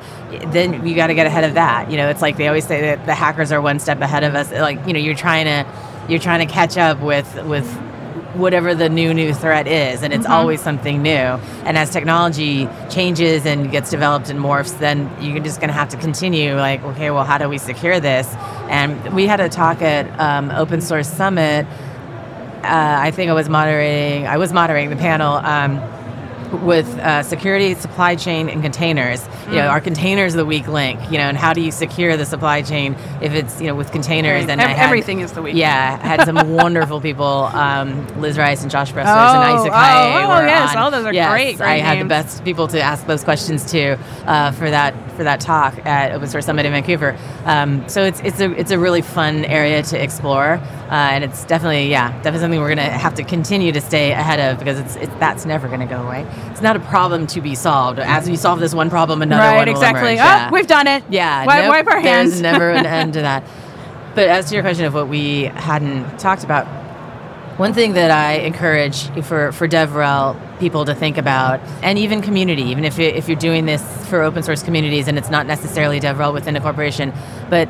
then 0.47 0.85
you 0.85 0.95
got 0.95 1.07
to 1.07 1.13
get 1.13 1.27
ahead 1.27 1.43
of 1.43 1.53
that. 1.53 1.91
You 1.91 1.97
know, 1.97 2.09
it's 2.09 2.21
like 2.21 2.37
they 2.37 2.47
always 2.47 2.65
say 2.65 2.81
that 2.81 3.05
the 3.05 3.15
hackers 3.15 3.51
are 3.51 3.61
one 3.61 3.79
step 3.79 4.01
ahead 4.01 4.23
of 4.23 4.35
us. 4.35 4.51
Like 4.51 4.85
you 4.87 4.93
know, 4.93 4.99
you're 4.99 5.15
trying 5.15 5.45
to 5.45 5.65
you're 6.09 6.19
trying 6.19 6.45
to 6.45 6.51
catch 6.51 6.77
up 6.77 6.99
with 6.99 7.33
with 7.45 7.67
whatever 8.35 8.73
the 8.73 8.89
new 8.89 9.13
new 9.13 9.33
threat 9.33 9.67
is 9.67 10.01
and 10.01 10.11
it's 10.11 10.23
mm-hmm. 10.23 10.33
always 10.33 10.59
something 10.59 11.03
new 11.03 11.11
and 11.11 11.77
as 11.77 11.91
technology 11.91 12.67
changes 12.89 13.45
and 13.45 13.69
gets 13.69 13.91
developed 13.91 14.29
and 14.29 14.39
morphs 14.39 14.77
then 14.79 15.09
you're 15.21 15.43
just 15.43 15.59
going 15.59 15.67
to 15.67 15.73
have 15.73 15.89
to 15.89 15.97
continue 15.97 16.55
like 16.55 16.81
okay 16.83 17.11
well 17.11 17.23
how 17.23 17.37
do 17.37 17.47
we 17.47 17.59
secure 17.59 17.99
this 17.99 18.27
and 18.69 19.13
we 19.13 19.27
had 19.27 19.39
a 19.39 19.49
talk 19.49 19.83
at 19.83 20.07
um, 20.19 20.49
open 20.51 20.81
source 20.81 21.07
summit 21.07 21.67
uh, 22.63 22.97
i 22.99 23.11
think 23.11 23.29
i 23.29 23.33
was 23.33 23.49
moderating 23.49 24.25
i 24.25 24.37
was 24.37 24.51
moderating 24.51 24.89
the 24.89 24.95
panel 24.95 25.35
um, 25.35 25.77
with 26.61 26.87
uh, 26.99 27.23
security, 27.23 27.73
supply 27.75 28.15
chain, 28.15 28.49
and 28.49 28.61
containers. 28.61 29.21
Mm. 29.21 29.47
You 29.47 29.55
know, 29.57 29.67
are 29.67 29.81
containers 29.81 30.33
the 30.33 30.45
weak 30.45 30.67
link? 30.67 30.99
You 31.11 31.17
know, 31.17 31.25
and 31.29 31.37
how 31.37 31.53
do 31.53 31.61
you 31.61 31.71
secure 31.71 32.17
the 32.17 32.25
supply 32.25 32.61
chain 32.61 32.95
if 33.21 33.33
it's 33.33 33.59
you 33.59 33.67
know 33.67 33.75
with 33.75 33.91
containers? 33.91 34.47
And 34.47 34.61
had, 34.61 34.77
everything 34.77 35.21
is 35.21 35.33
the 35.33 35.41
weak. 35.41 35.55
Yeah, 35.55 35.99
I 36.01 36.05
had 36.05 36.25
some 36.25 36.35
wonderful 36.53 37.01
people, 37.01 37.25
um, 37.25 38.05
Liz 38.21 38.37
Rice 38.37 38.61
and 38.61 38.71
Josh 38.71 38.91
Bressers 38.91 39.05
oh, 39.05 39.41
and 39.41 39.43
Isaac 39.59 39.71
Oh, 39.73 40.33
oh 40.33 40.45
yes, 40.45 40.75
on. 40.75 40.83
all 40.83 40.91
those 40.91 41.05
are 41.05 41.13
yes, 41.13 41.31
great. 41.31 41.57
great 41.57 41.67
I 41.67 41.75
names. 41.77 41.87
had 41.87 41.99
the 41.99 42.09
best 42.09 42.43
people 42.43 42.67
to 42.69 42.81
ask 42.81 43.05
those 43.05 43.23
questions 43.23 43.71
to 43.71 43.97
uh, 44.25 44.51
for 44.51 44.69
that 44.69 44.93
for 45.15 45.23
that 45.23 45.39
talk 45.39 45.85
at 45.85 46.11
Open 46.11 46.27
Source 46.27 46.45
Summit 46.45 46.65
in 46.65 46.71
Vancouver. 46.71 47.17
Um, 47.45 47.87
so 47.87 48.03
it's 48.03 48.19
it's 48.21 48.39
a 48.39 48.51
it's 48.51 48.71
a 48.71 48.79
really 48.79 49.01
fun 49.01 49.45
area 49.45 49.83
to 49.83 50.01
explore, 50.01 50.53
uh, 50.53 50.91
and 50.91 51.23
it's 51.23 51.45
definitely 51.45 51.89
yeah 51.89 52.11
definitely 52.17 52.39
something 52.39 52.59
we're 52.59 52.69
gonna 52.69 52.89
have 52.89 53.15
to 53.15 53.23
continue 53.23 53.71
to 53.71 53.81
stay 53.81 54.11
ahead 54.11 54.39
of 54.39 54.59
because 54.59 54.79
it's, 54.79 54.95
it's 54.95 55.13
that's 55.15 55.45
never 55.45 55.67
gonna 55.67 55.87
go 55.87 56.01
away. 56.01 56.25
It's 56.51 56.61
not 56.61 56.75
a 56.75 56.79
problem 56.79 57.27
to 57.27 57.41
be 57.41 57.55
solved. 57.55 57.99
As 57.99 58.29
we 58.29 58.35
solve 58.35 58.59
this 58.59 58.73
one 58.73 58.89
problem, 58.89 59.21
another 59.21 59.41
right, 59.41 59.57
one 59.57 59.67
will 59.67 59.75
exactly. 59.75 60.13
emerge. 60.13 60.19
Oh, 60.19 60.23
yeah. 60.23 60.51
we've 60.51 60.67
done 60.67 60.87
it. 60.87 61.03
Yeah, 61.09 61.45
wipe, 61.45 61.63
nope, 61.63 61.69
wipe 61.71 61.87
our 61.87 61.99
hands. 61.99 62.31
There's 62.31 62.41
never 62.41 62.71
an 62.71 62.85
end 62.85 63.13
to 63.13 63.21
that. 63.21 63.43
But 64.15 64.29
as 64.29 64.49
to 64.49 64.55
your 64.55 64.63
question 64.63 64.85
of 64.85 64.93
what 64.93 65.07
we 65.07 65.43
hadn't 65.43 66.19
talked 66.19 66.43
about, 66.43 66.67
one 67.57 67.73
thing 67.73 67.93
that 67.93 68.09
I 68.09 68.33
encourage 68.39 69.09
for, 69.25 69.51
for 69.51 69.67
DevRel 69.67 70.59
people 70.59 70.85
to 70.85 70.95
think 70.95 71.17
about, 71.17 71.59
and 71.83 71.99
even 71.99 72.21
community, 72.21 72.63
even 72.63 72.83
if, 72.83 72.97
you, 72.97 73.05
if 73.05 73.27
you're 73.27 73.37
doing 73.37 73.65
this 73.65 73.83
for 74.07 74.21
open 74.23 74.41
source 74.41 74.63
communities 74.63 75.07
and 75.07 75.17
it's 75.17 75.29
not 75.29 75.45
necessarily 75.45 75.99
DevRel 75.99 76.33
within 76.33 76.55
a 76.55 76.61
corporation, 76.61 77.13
but 77.49 77.67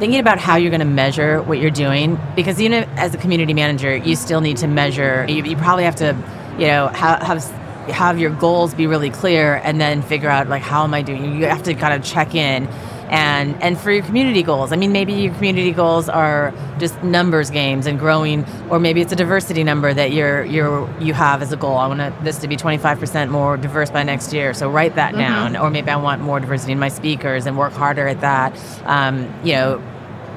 thinking 0.00 0.18
about 0.18 0.38
how 0.38 0.56
you're 0.56 0.70
going 0.70 0.80
to 0.80 0.84
measure 0.84 1.40
what 1.42 1.60
you're 1.60 1.70
doing, 1.70 2.18
because 2.34 2.60
even 2.60 2.82
as 2.98 3.14
a 3.14 3.18
community 3.18 3.54
manager, 3.54 3.96
you 3.96 4.16
still 4.16 4.40
need 4.40 4.56
to 4.56 4.66
measure. 4.66 5.24
You, 5.28 5.44
you 5.44 5.56
probably 5.56 5.84
have 5.84 5.96
to, 5.96 6.16
you 6.58 6.66
know, 6.66 6.88
have, 6.88 7.22
have 7.22 7.42
have 7.88 8.18
your 8.18 8.30
goals 8.30 8.74
be 8.74 8.86
really 8.86 9.10
clear, 9.10 9.60
and 9.64 9.80
then 9.80 10.02
figure 10.02 10.28
out 10.28 10.48
like 10.48 10.62
how 10.62 10.84
am 10.84 10.94
I 10.94 11.02
doing. 11.02 11.36
You 11.40 11.46
have 11.46 11.62
to 11.64 11.74
kind 11.74 11.94
of 11.94 12.04
check 12.04 12.34
in 12.34 12.68
and 13.12 13.62
and 13.62 13.78
for 13.78 13.92
your 13.92 14.02
community 14.02 14.42
goals 14.42 14.72
i 14.72 14.76
mean 14.76 14.90
maybe 14.90 15.12
your 15.12 15.34
community 15.34 15.70
goals 15.70 16.08
are 16.08 16.52
just 16.78 17.00
numbers 17.02 17.50
games 17.50 17.86
and 17.86 17.98
growing 17.98 18.44
or 18.70 18.80
maybe 18.80 19.02
it's 19.02 19.12
a 19.12 19.16
diversity 19.16 19.62
number 19.62 19.92
that 19.92 20.12
you're 20.12 20.44
you're 20.44 20.90
you 20.98 21.12
have 21.12 21.42
as 21.42 21.52
a 21.52 21.56
goal 21.56 21.76
i 21.76 21.86
want 21.86 22.24
this 22.24 22.38
to 22.38 22.48
be 22.48 22.56
25% 22.56 23.28
more 23.28 23.58
diverse 23.58 23.90
by 23.90 24.02
next 24.02 24.32
year 24.32 24.54
so 24.54 24.68
write 24.70 24.94
that 24.94 25.10
mm-hmm. 25.10 25.20
down 25.20 25.56
or 25.56 25.68
maybe 25.68 25.90
i 25.90 25.96
want 25.96 26.22
more 26.22 26.40
diversity 26.40 26.72
in 26.72 26.78
my 26.78 26.88
speakers 26.88 27.44
and 27.44 27.58
work 27.58 27.74
harder 27.74 28.08
at 28.08 28.20
that 28.22 28.58
um, 28.86 29.30
you 29.44 29.52
know 29.52 29.82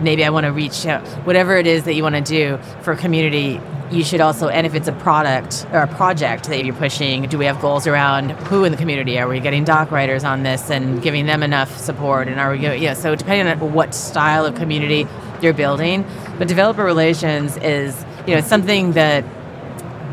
maybe 0.01 0.25
i 0.25 0.29
want 0.29 0.45
to 0.45 0.51
reach 0.51 0.85
out 0.85 1.07
whatever 1.25 1.55
it 1.55 1.65
is 1.65 1.85
that 1.85 1.93
you 1.93 2.03
want 2.03 2.15
to 2.15 2.21
do 2.21 2.57
for 2.81 2.93
community 2.93 3.61
you 3.91 4.03
should 4.03 4.21
also, 4.21 4.47
and 4.47 4.65
if 4.65 4.73
it's 4.73 4.87
a 4.87 4.93
product 4.93 5.65
or 5.71 5.79
a 5.79 5.87
project 5.87 6.45
that 6.45 6.65
you're 6.65 6.75
pushing, 6.75 7.27
do 7.27 7.37
we 7.37 7.45
have 7.45 7.61
goals 7.61 7.85
around 7.87 8.31
who 8.47 8.63
in 8.63 8.71
the 8.71 8.77
community? 8.77 9.19
Are 9.19 9.27
we 9.27 9.39
getting 9.39 9.63
doc 9.63 9.91
writers 9.91 10.23
on 10.23 10.43
this 10.43 10.69
and 10.69 11.01
giving 11.01 11.25
them 11.25 11.43
enough 11.43 11.77
support? 11.77 12.27
And 12.27 12.39
are 12.39 12.51
we, 12.51 12.59
yeah, 12.59 12.93
so 12.93 13.15
depending 13.15 13.47
on 13.47 13.73
what 13.73 13.93
style 13.93 14.45
of 14.45 14.55
community 14.55 15.07
you're 15.41 15.53
building, 15.53 16.05
but 16.37 16.47
developer 16.47 16.83
relations 16.83 17.57
is, 17.57 18.05
you 18.25 18.33
know, 18.35 18.41
something 18.41 18.93
that 18.93 19.23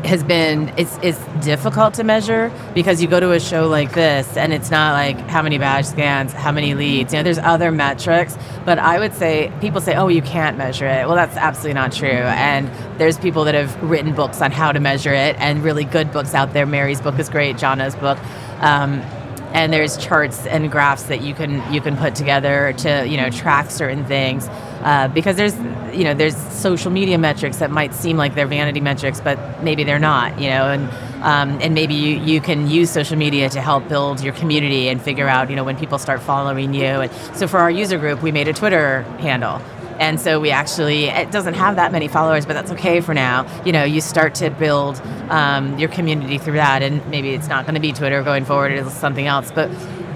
has 0.05 0.23
been 0.23 0.73
it's 0.77 0.99
it's 1.01 1.19
difficult 1.45 1.93
to 1.95 2.03
measure 2.03 2.51
because 2.73 3.01
you 3.01 3.07
go 3.07 3.19
to 3.19 3.31
a 3.31 3.39
show 3.39 3.67
like 3.67 3.93
this 3.93 4.35
and 4.35 4.51
it's 4.53 4.69
not 4.69 4.93
like 4.93 5.17
how 5.29 5.41
many 5.41 5.57
badge 5.57 5.85
scans, 5.85 6.33
how 6.33 6.51
many 6.51 6.73
leads. 6.73 7.13
You 7.13 7.19
know, 7.19 7.23
there's 7.23 7.37
other 7.37 7.71
metrics, 7.71 8.37
but 8.65 8.79
I 8.79 8.99
would 8.99 9.13
say 9.13 9.51
people 9.61 9.81
say, 9.81 9.95
"Oh, 9.95 10.07
you 10.07 10.21
can't 10.21 10.57
measure 10.57 10.87
it." 10.87 11.07
Well, 11.07 11.15
that's 11.15 11.37
absolutely 11.37 11.75
not 11.75 11.91
true. 11.91 12.09
And 12.09 12.69
there's 12.99 13.17
people 13.17 13.45
that 13.45 13.55
have 13.55 13.81
written 13.81 14.13
books 14.13 14.41
on 14.41 14.51
how 14.51 14.71
to 14.71 14.79
measure 14.79 15.13
it, 15.13 15.35
and 15.39 15.63
really 15.63 15.85
good 15.85 16.11
books 16.11 16.33
out 16.33 16.53
there. 16.53 16.65
Mary's 16.65 17.01
book 17.01 17.17
is 17.19 17.29
great. 17.29 17.57
Jono's 17.57 17.95
book. 17.95 18.19
Um, 18.59 19.01
and 19.53 19.71
there's 19.71 19.97
charts 19.97 20.45
and 20.47 20.71
graphs 20.71 21.03
that 21.03 21.21
you 21.21 21.33
can 21.33 21.61
you 21.71 21.79
can 21.79 21.95
put 21.95 22.15
together 22.15 22.73
to 22.79 23.07
you 23.07 23.17
know 23.17 23.29
track 23.29 23.69
certain 23.69 24.03
things 24.05 24.49
uh, 24.83 25.07
because 25.07 25.35
there's 25.35 25.55
you 25.95 26.03
know 26.03 26.13
there's 26.13 26.35
social 26.51 26.91
media 26.91 27.17
metrics 27.17 27.57
that 27.57 27.71
might 27.71 27.93
seem 27.93 28.17
like 28.17 28.35
they're 28.35 28.47
vanity 28.47 28.81
metrics 28.81 29.21
but 29.21 29.37
maybe 29.63 29.83
they're 29.83 29.99
not 29.99 30.39
you 30.39 30.49
know 30.49 30.67
and 30.67 30.89
um, 31.23 31.57
and 31.61 31.73
maybe 31.73 31.93
you, 31.93 32.17
you 32.17 32.41
can 32.41 32.67
use 32.67 32.89
social 32.89 33.17
media 33.17 33.49
to 33.49 33.61
help 33.61 33.87
build 33.87 34.21
your 34.21 34.33
community 34.33 34.89
and 34.89 35.01
figure 35.01 35.27
out 35.27 35.49
you 35.49 35.55
know 35.55 35.63
when 35.63 35.77
people 35.77 35.97
start 35.97 36.21
following 36.21 36.73
you 36.73 36.83
and 36.83 37.11
so 37.35 37.47
for 37.47 37.59
our 37.59 37.71
user 37.71 37.97
group 37.97 38.21
we 38.21 38.31
made 38.31 38.47
a 38.47 38.53
twitter 38.53 39.03
handle 39.19 39.61
and 39.99 40.19
so 40.19 40.39
we 40.39 40.51
actually, 40.51 41.05
it 41.05 41.31
doesn't 41.31 41.53
have 41.53 41.75
that 41.75 41.91
many 41.91 42.07
followers, 42.07 42.45
but 42.45 42.53
that's 42.53 42.71
okay 42.71 42.99
for 42.99 43.13
now. 43.13 43.45
You 43.63 43.71
know, 43.71 43.83
you 43.83 44.01
start 44.01 44.35
to 44.35 44.49
build 44.49 44.99
um, 45.29 45.77
your 45.77 45.89
community 45.89 46.37
through 46.37 46.55
that. 46.55 46.81
And 46.81 47.05
maybe 47.09 47.29
it's 47.29 47.47
not 47.47 47.65
going 47.65 47.75
to 47.75 47.81
be 47.81 47.93
Twitter 47.93 48.23
going 48.23 48.45
forward, 48.45 48.71
it's 48.71 48.91
something 48.93 49.27
else. 49.27 49.51
But 49.51 49.69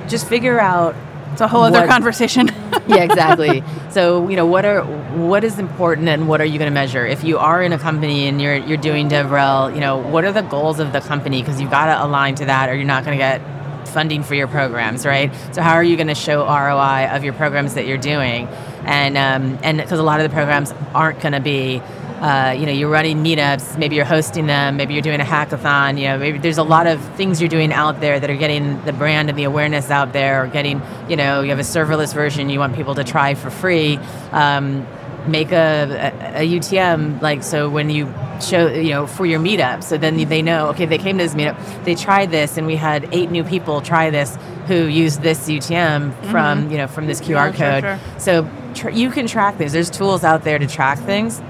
just 0.08 0.28
figure 0.28 0.60
out 0.60 0.96
it's 1.38 1.42
a 1.44 1.48
whole 1.48 1.62
other 1.62 1.82
what, 1.82 1.90
conversation. 1.90 2.48
yeah, 2.88 3.04
exactly. 3.04 3.64
So, 3.92 4.28
you 4.28 4.36
know, 4.36 4.48
what 4.48 4.66
are 4.66 4.84
what 4.84 5.44
is 5.44 5.60
important 5.60 6.08
and 6.10 6.28
what 6.28 6.42
are 6.42 6.46
you 6.46 6.58
going 6.58 6.72
to 6.72 6.74
measure? 6.74 7.06
If 7.06 7.24
you 7.24 7.38
are 7.38 7.62
in 7.62 7.74
a 7.74 7.78
company 7.78 8.28
and 8.28 8.42
you're 8.42 8.56
you're 8.56 8.78
doing 8.78 9.08
DevRel, 9.08 9.72
you 9.76 9.80
know, 9.80 9.98
what 9.98 10.26
are 10.26 10.32
the 10.32 10.42
goals 10.42 10.80
of 10.80 10.94
the 10.94 11.00
company? 11.00 11.44
Because 11.44 11.62
you've 11.62 11.70
got 11.70 11.94
to 11.96 12.04
align 12.04 12.34
to 12.36 12.46
that, 12.46 12.70
or 12.70 12.76
you're 12.76 12.86
not 12.86 13.06
going 13.06 13.16
to 13.16 13.22
get 13.24 13.88
funding 13.90 14.24
for 14.24 14.34
your 14.34 14.48
programs, 14.48 15.06
right? 15.06 15.32
So, 15.54 15.62
how 15.62 15.74
are 15.74 15.84
you 15.84 15.96
going 15.96 16.08
to 16.08 16.16
show 16.16 16.44
ROI 16.44 17.10
of 17.16 17.24
your 17.24 17.34
programs 17.34 17.76
that 17.76 17.86
you're 17.86 18.00
doing? 18.00 18.48
and 18.88 19.18
um, 19.18 19.60
and 19.64 19.78
because 19.78 20.00
a 20.00 20.04
lot 20.04 20.22
of 20.22 20.30
the 20.30 20.34
programs 20.34 20.74
aren't 20.96 21.20
going 21.20 21.34
to 21.34 21.42
be 21.42 21.82
uh, 22.22 22.56
you 22.58 22.66
know, 22.66 22.72
you're 22.72 22.90
running 22.90 23.24
meetups, 23.24 23.78
maybe 23.78 23.96
you're 23.96 24.06
hosting 24.06 24.48
them, 24.48 24.78
maybe 24.78 24.94
you're 24.94 25.04
doing 25.04 25.22
a 25.22 25.26
hackathon, 25.26 26.00
you 26.00 26.08
know, 26.08 26.18
maybe 26.18 26.38
there's 26.38 26.58
a 26.58 26.64
lot 26.64 26.88
of 26.88 27.00
things 27.16 27.40
you're 27.42 27.50
doing 27.50 27.72
out 27.72 28.00
there 28.00 28.20
that 28.20 28.30
are 28.30 28.36
getting 28.36 28.84
the 28.86 28.94
brand 28.94 29.30
and 29.30 29.38
the 29.38 29.44
awareness 29.44 29.92
out 29.92 30.14
there, 30.14 30.44
or 30.44 30.48
getting, 30.48 30.82
you 31.08 31.16
know, 31.16 31.42
you 31.42 31.50
have 31.50 31.60
a 31.60 31.64
serverless 31.64 32.14
version 32.14 32.50
you 32.50 32.60
want 32.60 32.76
people 32.76 32.96
to 32.96 33.04
try 33.04 33.34
for 33.34 33.50
free. 33.50 33.98
Um, 34.32 34.86
make 35.28 35.52
a, 35.52 36.14
a, 36.38 36.42
a, 36.42 36.60
UTM, 36.60 37.22
like, 37.22 37.44
so 37.44 37.70
when 37.70 37.90
you 37.90 38.14
show, 38.42 38.68
you 38.68 38.92
know, 38.92 39.08
for 39.08 39.26
your 39.26 39.40
meetup, 39.40 39.84
so 39.84 39.98
then 39.98 40.16
they 40.30 40.42
know, 40.42 40.70
okay, 40.70 40.86
they 40.86 40.98
came 40.98 41.18
to 41.18 41.24
this 41.24 41.36
meetup, 41.36 41.84
they 41.84 41.96
tried 41.96 42.32
this, 42.32 42.58
and 42.58 42.66
we 42.66 42.78
had 42.78 43.10
eight 43.12 43.30
new 43.30 43.44
people 43.44 43.82
try 43.82 44.10
this 44.10 44.38
who 44.68 44.86
used 44.86 45.22
this 45.22 45.48
UTM 45.48 46.14
from, 46.32 46.64
mm-hmm. 46.64 46.72
you 46.72 46.78
know, 46.78 46.88
from 46.88 47.08
this 47.08 47.22
QR 47.22 47.52
yeah, 47.52 47.52
code. 47.52 47.84
Sure, 47.84 47.98
sure. 47.98 48.20
So 48.20 48.74
tr- 48.74 48.90
you 48.90 49.10
can 49.12 49.28
track 49.28 49.58
things. 49.58 49.74
There's 49.74 49.90
tools 49.90 50.24
out 50.24 50.44
there 50.44 50.60
to 50.60 50.68
track 50.68 51.00
things. 51.00 51.42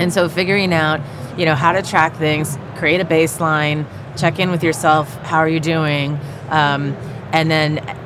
And 0.00 0.12
so 0.12 0.28
figuring 0.28 0.72
out, 0.72 1.00
you 1.38 1.44
know, 1.44 1.54
how 1.54 1.72
to 1.72 1.82
track 1.82 2.16
things, 2.16 2.58
create 2.76 3.00
a 3.00 3.04
baseline, 3.04 3.86
check 4.16 4.38
in 4.38 4.50
with 4.50 4.64
yourself, 4.64 5.14
how 5.18 5.38
are 5.38 5.48
you 5.48 5.60
doing? 5.60 6.18
Um, 6.48 6.96
and 7.32 7.50
then 7.50 7.96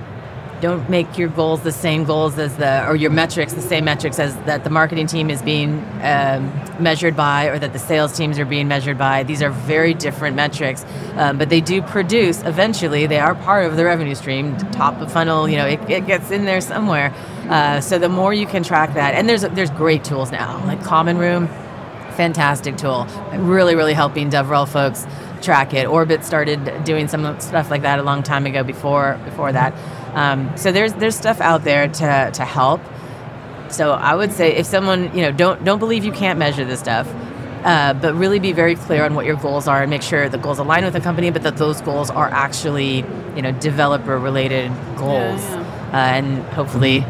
don't 0.60 0.88
make 0.88 1.18
your 1.18 1.28
goals 1.28 1.60
the 1.62 1.72
same 1.72 2.04
goals 2.04 2.38
as 2.38 2.56
the 2.56 2.86
or 2.88 2.96
your 2.96 3.10
metrics 3.10 3.52
the 3.52 3.60
same 3.60 3.84
metrics 3.84 4.18
as 4.18 4.34
that 4.44 4.64
the 4.64 4.70
marketing 4.70 5.06
team 5.06 5.28
is 5.28 5.42
being 5.42 5.78
um, 6.00 6.50
measured 6.80 7.14
by 7.14 7.46
or 7.46 7.58
that 7.58 7.74
the 7.74 7.78
sales 7.78 8.16
teams 8.16 8.38
are 8.38 8.46
being 8.46 8.66
measured 8.66 8.96
by 8.96 9.22
these 9.24 9.42
are 9.42 9.50
very 9.50 9.92
different 9.92 10.34
metrics 10.34 10.86
um, 11.16 11.36
but 11.36 11.50
they 11.50 11.60
do 11.60 11.82
produce 11.82 12.42
eventually 12.44 13.06
they 13.06 13.18
are 13.18 13.34
part 13.34 13.66
of 13.66 13.76
the 13.76 13.84
revenue 13.84 14.14
stream 14.14 14.56
top 14.70 14.98
of 15.02 15.12
funnel 15.12 15.48
you 15.48 15.56
know 15.56 15.66
it, 15.66 15.80
it 15.90 16.06
gets 16.06 16.30
in 16.30 16.46
there 16.46 16.62
somewhere 16.62 17.12
uh, 17.50 17.78
so 17.78 17.98
the 17.98 18.08
more 18.08 18.32
you 18.32 18.46
can 18.46 18.62
track 18.62 18.94
that 18.94 19.12
and 19.12 19.28
there's 19.28 19.42
there's 19.42 19.70
great 19.70 20.02
tools 20.02 20.32
now 20.32 20.64
like 20.66 20.82
common 20.82 21.18
room 21.18 21.46
fantastic 22.14 22.76
tool 22.76 23.06
really 23.34 23.74
really 23.74 23.94
helping 23.94 24.30
devrel 24.30 24.66
folks 24.68 25.06
track 25.42 25.74
it 25.74 25.86
orbit 25.86 26.24
started 26.24 26.84
doing 26.84 27.06
some 27.08 27.38
stuff 27.40 27.70
like 27.70 27.82
that 27.82 27.98
a 27.98 28.02
long 28.02 28.22
time 28.22 28.46
ago 28.46 28.62
before 28.62 29.20
before 29.24 29.52
that 29.52 29.74
um, 30.14 30.56
so 30.56 30.70
there's 30.70 30.94
there's 30.94 31.16
stuff 31.16 31.40
out 31.40 31.64
there 31.64 31.88
to 31.88 32.30
to 32.32 32.44
help. 32.44 32.80
So 33.68 33.92
I 33.92 34.14
would 34.14 34.32
say 34.32 34.54
if 34.54 34.66
someone 34.66 35.14
you 35.14 35.22
know 35.22 35.32
don't 35.32 35.64
don't 35.64 35.80
believe 35.80 36.04
you 36.04 36.12
can't 36.12 36.38
measure 36.38 36.64
this 36.64 36.80
stuff, 36.80 37.12
uh, 37.64 37.94
but 37.94 38.14
really 38.14 38.38
be 38.38 38.52
very 38.52 38.76
clear 38.76 39.04
on 39.04 39.14
what 39.14 39.26
your 39.26 39.36
goals 39.36 39.66
are 39.66 39.82
and 39.82 39.90
make 39.90 40.02
sure 40.02 40.28
the 40.28 40.38
goals 40.38 40.58
align 40.60 40.84
with 40.84 40.92
the 40.92 41.00
company, 41.00 41.30
but 41.30 41.42
that 41.42 41.56
those 41.56 41.80
goals 41.80 42.10
are 42.10 42.28
actually 42.28 42.98
you 43.34 43.42
know 43.42 43.50
developer 43.52 44.18
related 44.18 44.70
goals, 44.96 45.42
yeah, 45.42 45.60
yeah. 45.60 45.88
Uh, 45.92 45.96
and 45.96 46.42
hopefully 46.54 47.04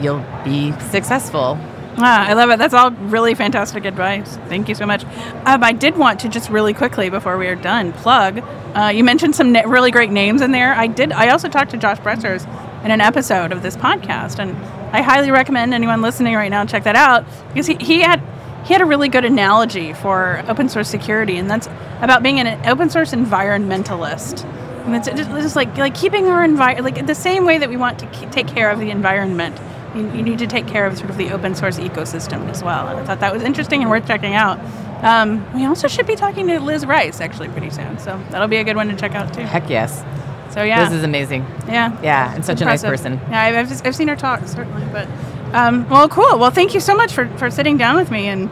you'll 0.00 0.24
be 0.44 0.72
successful. 0.90 1.58
Ah, 1.98 2.26
I 2.26 2.32
love 2.32 2.50
it. 2.50 2.58
That's 2.58 2.72
all 2.72 2.90
really 2.92 3.34
fantastic 3.34 3.84
advice. 3.84 4.36
Thank 4.48 4.68
you 4.68 4.74
so 4.74 4.86
much. 4.86 5.04
Um, 5.44 5.62
I 5.62 5.72
did 5.72 5.96
want 5.98 6.20
to 6.20 6.28
just 6.28 6.48
really 6.48 6.72
quickly 6.72 7.10
before 7.10 7.36
we 7.36 7.46
are 7.48 7.54
done 7.56 7.92
plug. 7.92 8.42
Uh, 8.74 8.92
you 8.94 9.04
mentioned 9.04 9.34
some 9.34 9.52
na- 9.52 9.62
really 9.66 9.90
great 9.90 10.10
names 10.10 10.40
in 10.40 10.52
there. 10.52 10.72
I 10.74 10.86
did. 10.86 11.12
I 11.12 11.28
also 11.28 11.48
talked 11.48 11.72
to 11.72 11.76
Josh 11.76 11.98
Bressers 11.98 12.46
in 12.84 12.90
an 12.90 13.00
episode 13.00 13.52
of 13.52 13.62
this 13.62 13.76
podcast, 13.76 14.38
and 14.38 14.56
I 14.94 15.02
highly 15.02 15.30
recommend 15.30 15.74
anyone 15.74 16.00
listening 16.00 16.34
right 16.34 16.48
now 16.48 16.64
check 16.64 16.84
that 16.84 16.96
out 16.96 17.24
because 17.48 17.66
he, 17.66 17.74
he 17.74 18.00
had 18.00 18.22
he 18.64 18.72
had 18.72 18.80
a 18.80 18.86
really 18.86 19.08
good 19.08 19.24
analogy 19.24 19.92
for 19.92 20.42
open 20.48 20.68
source 20.68 20.88
security, 20.88 21.36
and 21.36 21.50
that's 21.50 21.66
about 22.00 22.22
being 22.22 22.40
an 22.40 22.66
open 22.66 22.88
source 22.88 23.12
environmentalist. 23.12 24.44
And 24.86 24.96
it's 24.96 25.06
just, 25.08 25.56
like 25.56 25.76
like 25.76 25.94
keeping 25.94 26.26
our 26.28 26.42
environment 26.44 26.96
like 26.96 27.06
the 27.06 27.14
same 27.14 27.44
way 27.44 27.58
that 27.58 27.68
we 27.68 27.76
want 27.76 27.98
to 27.98 28.06
ke- 28.06 28.30
take 28.30 28.46
care 28.46 28.70
of 28.70 28.78
the 28.78 28.90
environment. 28.90 29.58
You, 29.94 30.02
you 30.12 30.22
need 30.22 30.38
to 30.38 30.46
take 30.46 30.66
care 30.66 30.86
of 30.86 30.96
sort 30.98 31.10
of 31.10 31.16
the 31.16 31.30
open 31.32 31.54
source 31.54 31.78
ecosystem 31.78 32.48
as 32.48 32.62
well. 32.62 32.88
And 32.88 33.00
I 33.00 33.04
thought 33.04 33.20
that 33.20 33.32
was 33.32 33.42
interesting 33.42 33.82
and 33.82 33.90
worth 33.90 34.06
checking 34.06 34.34
out. 34.34 34.58
Um, 35.04 35.50
we 35.54 35.64
also 35.64 35.88
should 35.88 36.06
be 36.06 36.14
talking 36.14 36.46
to 36.48 36.60
Liz 36.60 36.84
Rice 36.86 37.20
actually 37.20 37.48
pretty 37.48 37.70
soon, 37.70 37.98
so 37.98 38.22
that'll 38.30 38.48
be 38.48 38.58
a 38.58 38.64
good 38.64 38.76
one 38.76 38.88
to 38.88 38.96
check 38.96 39.14
out 39.14 39.32
too. 39.32 39.40
Heck 39.42 39.68
yes. 39.70 40.04
So 40.52 40.62
yeah, 40.62 40.84
This 40.84 40.98
is 40.98 41.04
amazing. 41.04 41.42
yeah, 41.68 41.96
Yeah, 42.02 42.34
and 42.34 42.44
such 42.44 42.60
a 42.60 42.64
nice 42.64 42.82
person. 42.82 43.14
Yeah, 43.30 43.40
I've, 43.42 43.70
I've, 43.70 43.86
I've 43.86 43.96
seen 43.96 44.08
her 44.08 44.16
talk 44.16 44.46
certainly, 44.46 44.84
but 44.92 45.08
um, 45.54 45.88
well, 45.88 46.08
cool. 46.08 46.38
Well, 46.38 46.50
thank 46.50 46.74
you 46.74 46.80
so 46.80 46.94
much 46.94 47.12
for, 47.12 47.26
for 47.38 47.50
sitting 47.50 47.76
down 47.76 47.96
with 47.96 48.10
me 48.10 48.28
and, 48.28 48.50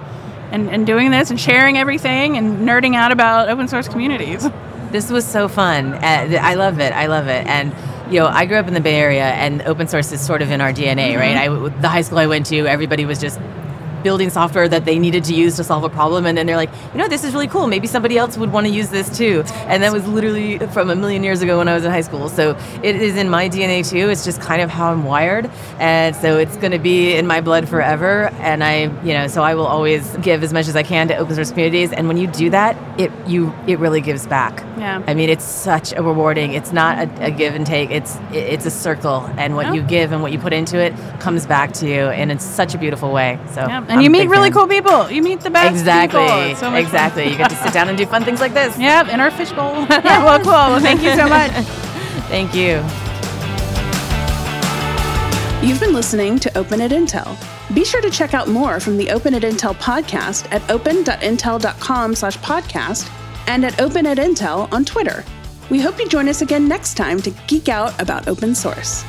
and 0.51 0.71
and 0.71 0.87
doing 0.87 1.11
this 1.11 1.31
and 1.31 1.39
sharing 1.39 1.77
everything 1.77 2.37
and 2.37 2.67
nerding 2.67 2.95
out 2.97 3.13
about 3.13 3.49
open 3.49 3.69
source 3.69 3.87
communities. 3.89 4.49
This 4.91 5.11
was 5.11 5.27
so 5.27 5.49
fun. 5.49 5.93
Uh, 5.95 6.39
I 6.41 6.55
love 6.55 6.81
it. 6.81 6.93
I 6.95 7.07
love 7.07 7.27
it. 7.29 7.47
And 7.47 7.73
you 8.11 8.21
know, 8.21 8.27
I 8.27 8.47
grew 8.47 8.57
up 8.57 8.67
in 8.69 8.75
the 8.75 8.81
Bay 8.81 8.97
Area, 8.97 9.25
and 9.25 9.63
open 9.63 9.89
source 9.89 10.13
is 10.13 10.21
sort 10.21 10.43
of 10.43 10.51
in 10.51 10.61
our 10.61 10.73
DNA, 10.73 11.17
right? 11.17 11.37
Mm-hmm. 11.37 11.77
I, 11.77 11.81
the 11.81 11.89
high 11.89 12.03
school 12.03 12.19
I 12.19 12.27
went 12.27 12.47
to, 12.47 12.67
everybody 12.67 13.05
was 13.05 13.21
just 13.21 13.39
building 14.03 14.31
software 14.31 14.69
that 14.69 14.85
they 14.85 14.99
needed 14.99 15.25
to 15.25 15.35
use 15.35 15.57
to 15.57 15.65
solve 15.65 15.85
a 15.85 15.89
problem, 15.89 16.27
and 16.27 16.37
then 16.39 16.47
they're 16.47 16.57
like, 16.57 16.71
you 16.93 16.99
know, 16.99 17.09
this 17.09 17.25
is 17.25 17.33
really 17.35 17.49
cool. 17.49 17.67
Maybe 17.67 17.87
somebody 17.87 18.17
else 18.19 18.37
would 18.39 18.53
want 18.53 18.67
to 18.67 18.73
use 18.73 18.89
this 18.91 19.17
too. 19.17 19.43
And 19.67 19.83
that 19.83 19.93
was 19.93 20.07
literally 20.07 20.59
from 20.69 20.91
a 20.91 20.97
million 20.97 21.23
years 21.25 21.43
ago 21.43 21.59
when 21.59 21.69
I 21.69 21.75
was 21.75 21.85
in 21.85 21.91
high 21.91 22.01
school. 22.03 22.29
So 22.29 22.57
it 22.83 22.97
is 22.97 23.17
in 23.17 23.29
my 23.29 23.49
DNA 23.49 23.89
too. 23.89 24.09
It's 24.11 24.25
just 24.25 24.41
kind 24.41 24.63
of 24.63 24.71
how 24.71 24.91
I'm 24.93 25.05
wired, 25.05 25.51
and 25.79 26.15
so 26.17 26.39
it's 26.39 26.57
going 26.57 26.73
to 26.73 26.79
be 26.79 27.15
in 27.15 27.27
my 27.27 27.41
blood 27.41 27.69
forever. 27.69 28.29
And 28.41 28.63
I, 28.65 28.83
you 29.05 29.13
know, 29.15 29.27
so 29.29 29.43
I 29.43 29.55
will 29.55 29.67
always 29.67 30.17
give 30.19 30.43
as 30.43 30.53
much 30.53 30.69
as 30.69 30.77
I 30.77 30.83
can 30.83 31.09
to 31.09 31.17
open 31.17 31.35
source 31.35 31.51
communities. 31.51 31.93
And 31.93 32.09
when 32.09 32.17
you 32.17 32.27
do 32.27 32.51
that, 32.51 32.77
it 33.01 33.11
you 33.27 33.53
it 33.67 33.79
really 33.79 34.01
gives 34.01 34.27
back. 34.27 34.63
Yeah. 34.79 35.03
I 35.07 35.15
mean, 35.15 35.29
it's 35.29 35.45
such 35.45 35.93
a 35.93 36.03
rewarding. 36.03 36.53
It's 36.53 36.73
not 36.73 36.99
a, 36.99 37.27
a 37.27 37.31
give 37.31 37.55
and 37.55 37.67
take. 37.67 37.91
It's 37.91 38.17
it's 38.33 38.67
a 38.67 38.71
circle, 38.71 39.29
and 39.37 39.55
what 39.57 39.67
Yeah. 39.67 39.75
you 39.75 39.83
give 39.83 40.13
and 40.13 40.23
what 40.23 40.33
you 40.33 40.39
put 40.39 40.53
into 40.53 40.79
it 40.79 40.95
comes 41.21 41.47
back 41.47 41.73
to 41.75 41.87
you, 41.89 42.07
and 42.09 42.31
it's 42.31 42.45
such 42.45 42.75
a 42.75 42.79
beautiful 42.79 43.13
way. 43.13 43.39
So 43.55 43.61
Yeah. 43.67 43.85
I'm 43.89 43.95
And 43.95 44.03
you 44.05 44.11
meet 44.11 44.21
big 44.21 44.31
really 44.31 44.51
fan. 44.51 44.53
cool 44.53 44.67
people. 44.69 45.11
You 45.11 45.23
meet 45.23 45.41
the 45.41 45.51
best 45.51 45.71
Exactly. 45.71 46.21
people. 46.21 46.41
It's 46.43 46.61
so 46.61 46.67
much 46.71 46.75
fun. 46.77 46.85
exactly. 46.85 47.29
You 47.31 47.37
get 47.39 47.51
to 47.51 47.57
sit 47.57 47.73
down 47.73 47.89
and 47.89 47.97
do 47.97 48.05
fun 48.07 48.23
things 48.25 48.41
like 48.41 48.53
this. 48.55 48.77
Yep, 48.89 49.09
in 49.09 49.21
our 49.21 49.31
fishbowl. 49.31 49.87
well, 49.89 50.39
cool. 50.41 50.53
Well, 50.53 50.81
thank 50.81 51.03
you 51.03 51.15
so 51.15 51.27
much. 51.29 51.51
Thank 52.29 52.55
you. 52.55 52.85
You've 55.67 55.81
been 55.81 55.93
listening 55.95 56.39
to 56.41 56.57
Open 56.59 56.81
at 56.83 56.91
Intel. 56.93 57.37
Be 57.75 57.85
sure 57.85 58.01
to 58.01 58.11
check 58.11 58.33
out 58.35 58.49
more 58.49 58.79
from 58.81 58.97
the 58.97 59.11
Open 59.11 59.35
at 59.35 59.43
Intel 59.43 59.75
podcast 59.75 60.47
at 60.53 60.69
open.intel.com 60.71 62.15
slash 62.15 62.39
podcast 62.39 63.11
and 63.49 63.65
at 63.65 63.81
Open 63.81 64.07
at 64.07 64.19
Intel 64.19 64.73
on 64.73 64.85
Twitter. 64.85 65.25
We 65.71 65.81
hope 65.81 65.99
you 65.99 66.09
join 66.09 66.29
us 66.29 66.43
again 66.43 66.69
next 66.69 66.95
time 66.95 67.21
to 67.23 67.31
geek 67.49 67.69
out 67.69 68.01
about 68.01 68.29
open 68.29 68.55
source. 68.55 69.05